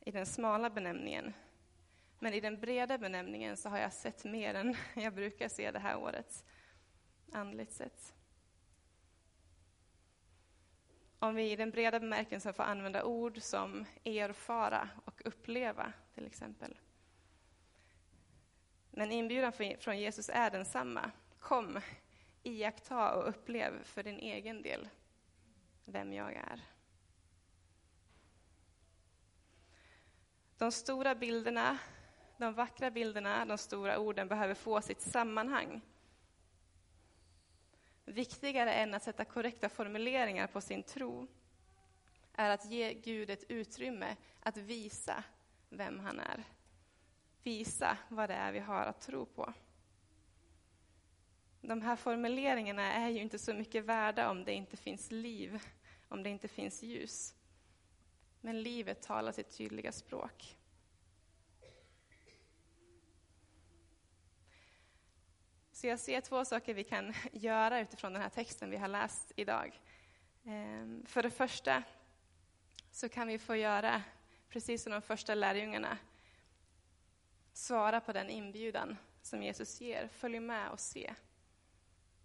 i 0.00 0.10
den 0.10 0.26
smala 0.26 0.70
benämningen. 0.70 1.32
Men 2.18 2.34
i 2.34 2.40
den 2.40 2.60
breda 2.60 2.98
benämningen 2.98 3.56
så 3.56 3.68
har 3.68 3.78
jag 3.78 3.92
sett 3.92 4.24
mer 4.24 4.54
än 4.54 4.76
jag 4.94 5.14
brukar 5.14 5.48
se 5.48 5.70
det 5.70 5.78
här 5.78 5.96
året, 5.96 6.44
andligt 7.32 7.72
sett. 7.72 8.14
Om 11.24 11.34
vi 11.34 11.50
i 11.50 11.56
den 11.56 11.70
breda 11.70 12.00
bemärkelsen 12.00 12.54
får 12.54 12.62
använda 12.62 13.04
ord 13.04 13.38
som 13.40 13.84
erfara 14.04 14.88
och 15.04 15.22
uppleva, 15.24 15.92
till 16.14 16.26
exempel. 16.26 16.78
Men 18.90 19.12
inbjudan 19.12 19.52
från 19.78 19.98
Jesus 19.98 20.28
är 20.28 20.50
densamma. 20.50 21.10
Kom, 21.38 21.80
iaktta 22.42 23.14
och 23.14 23.28
upplev 23.28 23.84
för 23.84 24.02
din 24.02 24.18
egen 24.18 24.62
del 24.62 24.88
vem 25.84 26.12
jag 26.12 26.32
är. 26.32 26.60
De 30.58 30.72
stora 30.72 31.14
bilderna 31.14 31.78
de 32.36 32.54
vackra 32.54 32.90
bilderna, 32.90 33.44
de 33.44 33.58
stora 33.58 33.98
orden 33.98 34.28
behöver 34.28 34.54
få 34.54 34.80
sitt 34.80 35.00
sammanhang. 35.00 35.80
Viktigare 38.04 38.72
än 38.72 38.94
att 38.94 39.02
sätta 39.02 39.24
korrekta 39.24 39.68
formuleringar 39.68 40.46
på 40.46 40.60
sin 40.60 40.82
tro 40.82 41.26
är 42.32 42.50
att 42.50 42.70
ge 42.70 42.94
Gud 42.94 43.30
ett 43.30 43.44
utrymme 43.48 44.16
att 44.40 44.56
visa 44.56 45.24
vem 45.68 46.00
han 46.00 46.20
är. 46.20 46.44
Visa 47.42 47.98
vad 48.08 48.30
det 48.30 48.34
är 48.34 48.52
vi 48.52 48.58
har 48.58 48.86
att 48.86 49.00
tro 49.00 49.26
på. 49.26 49.54
De 51.60 51.82
här 51.82 51.96
formuleringarna 51.96 52.92
är 52.92 53.08
ju 53.08 53.20
inte 53.20 53.38
så 53.38 53.54
mycket 53.54 53.84
värda 53.84 54.30
om 54.30 54.44
det 54.44 54.52
inte 54.52 54.76
finns 54.76 55.10
liv, 55.10 55.62
om 56.08 56.22
det 56.22 56.30
inte 56.30 56.48
finns 56.48 56.82
ljus. 56.82 57.34
Men 58.40 58.62
livet 58.62 59.02
talar 59.02 59.32
sitt 59.32 59.56
tydliga 59.56 59.92
språk. 59.92 60.56
Så 65.84 65.88
jag 65.88 65.98
ser 65.98 66.20
två 66.20 66.44
saker 66.44 66.74
vi 66.74 66.84
kan 66.84 67.14
göra 67.32 67.80
utifrån 67.80 68.12
den 68.12 68.22
här 68.22 68.28
texten 68.28 68.70
vi 68.70 68.76
har 68.76 68.88
läst 68.88 69.32
idag. 69.36 69.80
Ehm, 70.44 71.06
för 71.06 71.22
det 71.22 71.30
första 71.30 71.82
så 72.90 73.08
kan 73.08 73.28
vi 73.28 73.38
få 73.38 73.56
göra, 73.56 74.02
precis 74.48 74.82
som 74.82 74.92
de 74.92 75.02
första 75.02 75.34
lärjungarna, 75.34 75.98
svara 77.52 78.00
på 78.00 78.12
den 78.12 78.30
inbjudan 78.30 78.96
som 79.22 79.42
Jesus 79.42 79.80
ger. 79.80 80.08
Följ 80.08 80.40
med 80.40 80.70
och 80.70 80.80
se. 80.80 81.14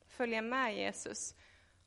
Följa 0.07 0.41
med 0.41 0.75
Jesus. 0.75 1.35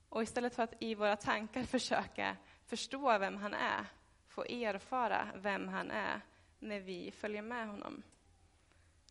Och 0.08 0.22
istället 0.22 0.54
för 0.54 0.62
att 0.62 0.74
i 0.82 0.94
våra 0.94 1.16
tankar 1.16 1.62
försöka 1.64 2.37
förstå 2.66 3.18
vem 3.18 3.37
han 3.37 3.54
är, 3.54 3.87
få 4.28 4.44
erfara 4.44 5.28
vem 5.35 5.68
han 5.68 5.90
är 5.90 6.20
när 6.58 6.80
vi 6.80 7.11
följer 7.11 7.42
med 7.42 7.68
honom. 7.68 8.02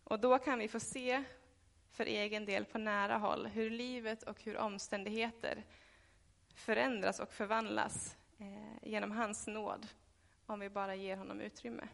Och 0.04 0.20
då 0.20 0.38
kan 0.38 0.60
vi 0.60 0.68
få 0.68 0.80
se 0.80 1.24
för 1.92 2.06
egen 2.06 2.46
del 2.46 2.66
på 2.66 2.78
nära 2.78 3.18
håll 3.18 3.48
hur 3.48 3.70
livet 3.70 4.24
och 4.24 4.44
hur 4.44 4.58
omständigheter 4.58 5.64
förändras 6.56 7.20
och 7.20 7.34
förvandlas 7.34 8.18
eh, 8.40 8.90
genom 8.90 9.12
hans 9.12 9.48
nåd, 9.48 9.88
om 10.46 10.60
vi 10.60 10.70
bara 10.70 10.96
ger 10.96 11.18
honom 11.18 11.42
utrymme. 11.42 11.88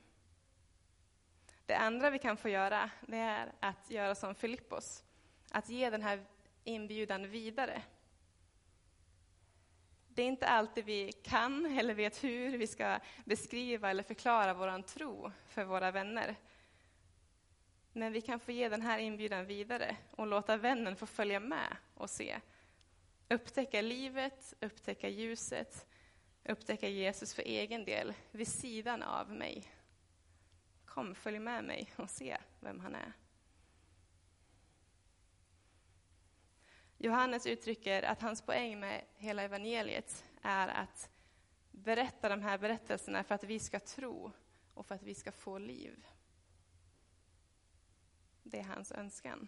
Det 1.65 1.75
andra 1.75 2.10
vi 2.10 2.19
kan 2.19 2.38
få 2.38 2.49
göra, 2.49 2.89
det 3.01 3.17
är 3.17 3.51
att 3.60 3.89
göra 3.91 4.15
som 4.15 4.36
Filippos, 4.36 5.03
att 5.51 5.69
ge 5.69 5.89
den 5.89 6.01
här 6.01 6.25
inbjudan 6.63 7.29
vidare. 7.29 7.81
Det 10.07 10.21
är 10.21 10.27
inte 10.27 10.47
alltid 10.47 10.86
vi 10.86 11.12
kan 11.12 11.77
eller 11.79 11.93
vet 11.93 12.23
hur 12.23 12.57
vi 12.57 12.67
ska 12.67 12.99
beskriva 13.25 13.89
eller 13.89 14.03
förklara 14.03 14.53
vår 14.53 14.81
tro 14.81 15.31
för 15.47 15.63
våra 15.63 15.91
vänner. 15.91 16.36
Men 17.97 18.13
vi 18.13 18.21
kan 18.21 18.39
få 18.39 18.51
ge 18.51 18.69
den 18.69 18.81
här 18.81 18.99
inbjudan 18.99 19.45
vidare 19.45 19.97
och 20.12 20.27
låta 20.27 20.57
vännen 20.57 20.95
få 20.95 21.05
följa 21.05 21.39
med 21.39 21.77
och 21.93 22.10
se. 22.10 22.39
Upptäcka 23.29 23.81
livet, 23.81 24.53
upptäcka 24.62 25.10
ljuset, 25.10 25.88
upptäcka 26.45 26.89
Jesus 26.89 27.33
för 27.33 27.41
egen 27.41 27.86
del, 27.86 28.13
vid 28.31 28.47
sidan 28.47 29.03
av 29.03 29.31
mig. 29.31 29.71
Kom, 30.86 31.15
följ 31.15 31.39
med 31.39 31.63
mig 31.63 31.91
och 31.95 32.10
se 32.10 32.38
vem 32.60 32.79
han 32.79 32.95
är. 32.95 33.13
Johannes 36.97 37.45
uttrycker 37.45 38.03
att 38.03 38.21
hans 38.21 38.41
poäng 38.41 38.79
med 38.79 39.05
hela 39.15 39.43
evangeliet 39.43 40.25
är 40.41 40.67
att 40.67 41.10
berätta 41.71 42.29
de 42.29 42.41
här 42.41 42.57
berättelserna 42.57 43.23
för 43.23 43.36
att 43.36 43.43
vi 43.43 43.60
ska 43.60 43.79
tro 43.79 44.31
och 44.73 44.86
för 44.86 44.95
att 44.95 45.03
vi 45.03 45.15
ska 45.15 45.31
få 45.31 45.57
liv. 45.57 46.05
Det 48.49 48.60
är 48.60 48.63
hans 48.63 48.91
önskan. 48.91 49.47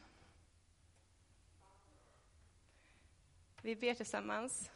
Vi 3.62 3.76
ber 3.76 3.94
tillsammans. 3.94 4.72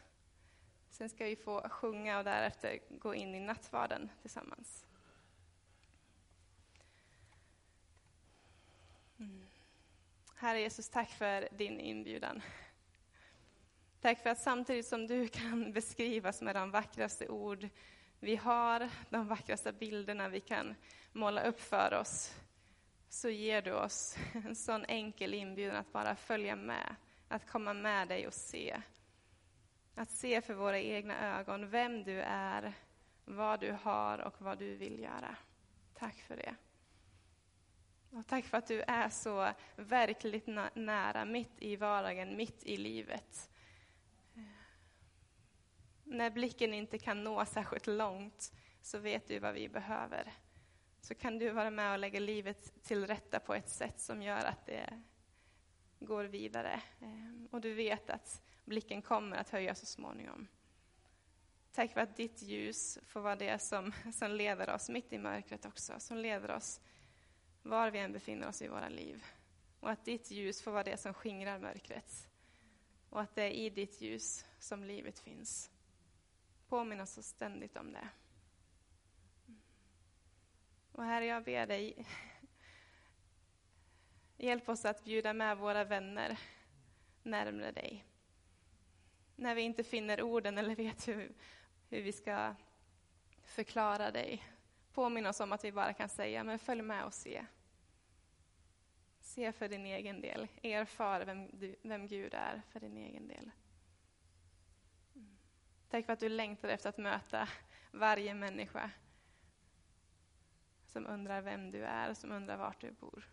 Sen 0.90 1.08
ska 1.08 1.24
vi 1.24 1.36
få 1.36 1.68
sjunga 1.68 2.18
och 2.18 2.24
därefter 2.24 2.78
gå 2.90 3.14
in 3.14 3.34
i 3.34 3.40
nattvarden 3.40 4.10
tillsammans. 4.20 4.86
Mm. 9.18 9.46
Herre 10.34 10.60
Jesus, 10.60 10.88
tack 10.88 11.10
för 11.10 11.48
din 11.52 11.80
inbjudan. 11.80 12.42
Tack 14.00 14.22
för 14.22 14.30
att 14.30 14.40
samtidigt 14.40 14.86
som 14.86 15.06
du 15.06 15.28
kan 15.28 15.72
beskrivas 15.72 16.42
med 16.42 16.56
de 16.56 16.70
vackraste 16.70 17.28
ord 17.28 17.68
vi 18.20 18.36
har, 18.36 18.90
de 19.10 19.28
vackraste 19.28 19.72
bilderna 19.72 20.28
vi 20.28 20.40
kan 20.40 20.74
måla 21.12 21.42
upp 21.42 21.60
för 21.60 21.94
oss, 21.94 22.34
så 23.14 23.30
ger 23.30 23.62
du 23.62 23.72
oss 23.72 24.16
en 24.44 24.54
sån 24.54 24.84
enkel 24.84 25.34
inbjudan 25.34 25.76
att 25.76 25.92
bara 25.92 26.16
följa 26.16 26.56
med, 26.56 26.96
att 27.28 27.46
komma 27.46 27.74
med 27.74 28.08
dig 28.08 28.26
och 28.26 28.34
se. 28.34 28.82
Att 29.94 30.10
se 30.10 30.40
för 30.40 30.54
våra 30.54 30.80
egna 30.80 31.38
ögon 31.38 31.70
vem 31.70 32.04
du 32.04 32.20
är, 32.20 32.72
vad 33.24 33.60
du 33.60 33.72
har 33.82 34.18
och 34.18 34.34
vad 34.38 34.58
du 34.58 34.76
vill 34.76 35.00
göra. 35.00 35.36
Tack 35.94 36.16
för 36.16 36.36
det. 36.36 36.54
Och 38.10 38.26
tack 38.26 38.44
för 38.44 38.58
att 38.58 38.66
du 38.66 38.82
är 38.82 39.08
så 39.08 39.52
verkligt 39.76 40.46
nära, 40.74 41.24
mitt 41.24 41.52
i 41.58 41.76
vardagen, 41.76 42.36
mitt 42.36 42.62
i 42.62 42.76
livet. 42.76 43.50
När 46.04 46.30
blicken 46.30 46.74
inte 46.74 46.98
kan 46.98 47.24
nå 47.24 47.44
särskilt 47.44 47.86
långt 47.86 48.52
så 48.82 48.98
vet 48.98 49.28
du 49.28 49.38
vad 49.38 49.54
vi 49.54 49.68
behöver. 49.68 50.32
Så 51.04 51.14
kan 51.14 51.38
du 51.38 51.50
vara 51.50 51.70
med 51.70 51.92
och 51.92 51.98
lägga 51.98 52.20
livet 52.20 52.82
till 52.82 53.06
rätta 53.06 53.40
på 53.40 53.54
ett 53.54 53.68
sätt 53.68 54.00
som 54.00 54.22
gör 54.22 54.44
att 54.44 54.66
det 54.66 55.02
går 56.00 56.24
vidare. 56.24 56.82
Ehm, 57.00 57.48
och 57.50 57.60
du 57.60 57.74
vet 57.74 58.10
att 58.10 58.42
blicken 58.64 59.02
kommer 59.02 59.36
att 59.36 59.50
höjas 59.50 59.80
så 59.80 59.86
småningom. 59.86 60.46
Tack 61.72 61.92
för 61.92 62.00
att 62.00 62.16
ditt 62.16 62.42
ljus 62.42 62.98
får 63.06 63.20
vara 63.20 63.36
det 63.36 63.58
som, 63.58 63.92
som 64.12 64.30
leder 64.30 64.74
oss 64.74 64.88
mitt 64.88 65.12
i 65.12 65.18
mörkret 65.18 65.64
också, 65.64 65.94
som 65.98 66.16
leder 66.16 66.50
oss 66.50 66.80
var 67.62 67.90
vi 67.90 67.98
än 67.98 68.12
befinner 68.12 68.48
oss 68.48 68.62
i 68.62 68.68
våra 68.68 68.88
liv. 68.88 69.24
Och 69.80 69.90
att 69.90 70.04
ditt 70.04 70.30
ljus 70.30 70.62
får 70.62 70.70
vara 70.70 70.84
det 70.84 70.96
som 70.96 71.14
skingrar 71.14 71.58
mörkret. 71.58 72.28
Och 73.10 73.20
att 73.20 73.34
det 73.34 73.42
är 73.42 73.50
i 73.50 73.70
ditt 73.70 74.00
ljus 74.00 74.46
som 74.58 74.84
livet 74.84 75.18
finns. 75.18 75.70
Påminn 76.68 77.00
oss 77.00 77.26
ständigt 77.26 77.76
om 77.76 77.92
det. 77.92 78.08
Och 80.94 81.04
Herre, 81.04 81.26
jag 81.26 81.44
ber 81.44 81.66
dig, 81.66 82.06
hjälp 84.36 84.68
oss 84.68 84.84
att 84.84 85.04
bjuda 85.04 85.32
med 85.32 85.58
våra 85.58 85.84
vänner 85.84 86.38
närmare 87.22 87.72
dig. 87.72 88.04
När 89.36 89.54
vi 89.54 89.62
inte 89.62 89.84
finner 89.84 90.22
orden 90.22 90.58
eller 90.58 90.76
vet 90.76 91.08
hur, 91.08 91.34
hur 91.88 92.02
vi 92.02 92.12
ska 92.12 92.54
förklara 93.42 94.10
dig. 94.10 94.44
Påminn 94.92 95.26
oss 95.26 95.40
om 95.40 95.52
att 95.52 95.64
vi 95.64 95.72
bara 95.72 95.92
kan 95.92 96.08
säga, 96.08 96.44
men 96.44 96.58
följ 96.58 96.82
med 96.82 97.04
och 97.04 97.14
se. 97.14 97.46
Se 99.20 99.52
för 99.52 99.68
din 99.68 99.86
egen 99.86 100.20
del, 100.20 100.48
erfar 100.62 101.24
vem, 101.24 101.48
du, 101.52 101.76
vem 101.82 102.06
Gud 102.06 102.34
är 102.34 102.62
för 102.68 102.80
din 102.80 102.96
egen 102.96 103.28
del. 103.28 103.50
Mm. 105.14 105.36
Tack 105.90 106.06
för 106.06 106.12
att 106.12 106.20
du 106.20 106.28
längtar 106.28 106.68
efter 106.68 106.88
att 106.88 106.98
möta 106.98 107.48
varje 107.90 108.34
människa 108.34 108.90
som 110.94 111.06
undrar 111.06 111.42
vem 111.42 111.70
du 111.70 111.84
är 111.84 112.10
och 112.10 112.16
som 112.16 112.32
undrar 112.32 112.56
vart 112.56 112.80
du 112.80 112.90
bor. 112.90 113.28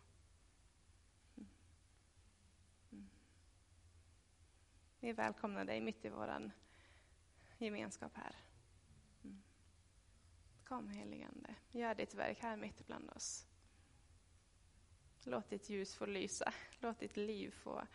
Mm. 1.37 1.49
Mm. 2.91 3.09
Vi 4.99 5.13
välkomnar 5.13 5.65
dig 5.65 5.81
mitt 5.81 6.05
i 6.05 6.09
vår 6.09 6.51
gemenskap 7.57 8.11
här. 8.15 8.35
Mm. 9.23 9.41
Kom 10.63 10.89
heligande, 10.89 11.55
gör 11.71 11.95
ditt 11.95 12.13
verk 12.13 12.39
här 12.39 12.57
mitt 12.57 12.87
bland 12.87 13.09
oss. 13.09 13.47
Låt 15.23 15.49
ditt 15.49 15.69
ljus 15.69 15.95
få 15.95 16.05
lysa, 16.05 16.53
låt 16.79 16.99
ditt 16.99 17.17
liv 17.17 17.51
få, 17.51 17.87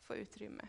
få 0.00 0.16
utrymme. 0.16 0.68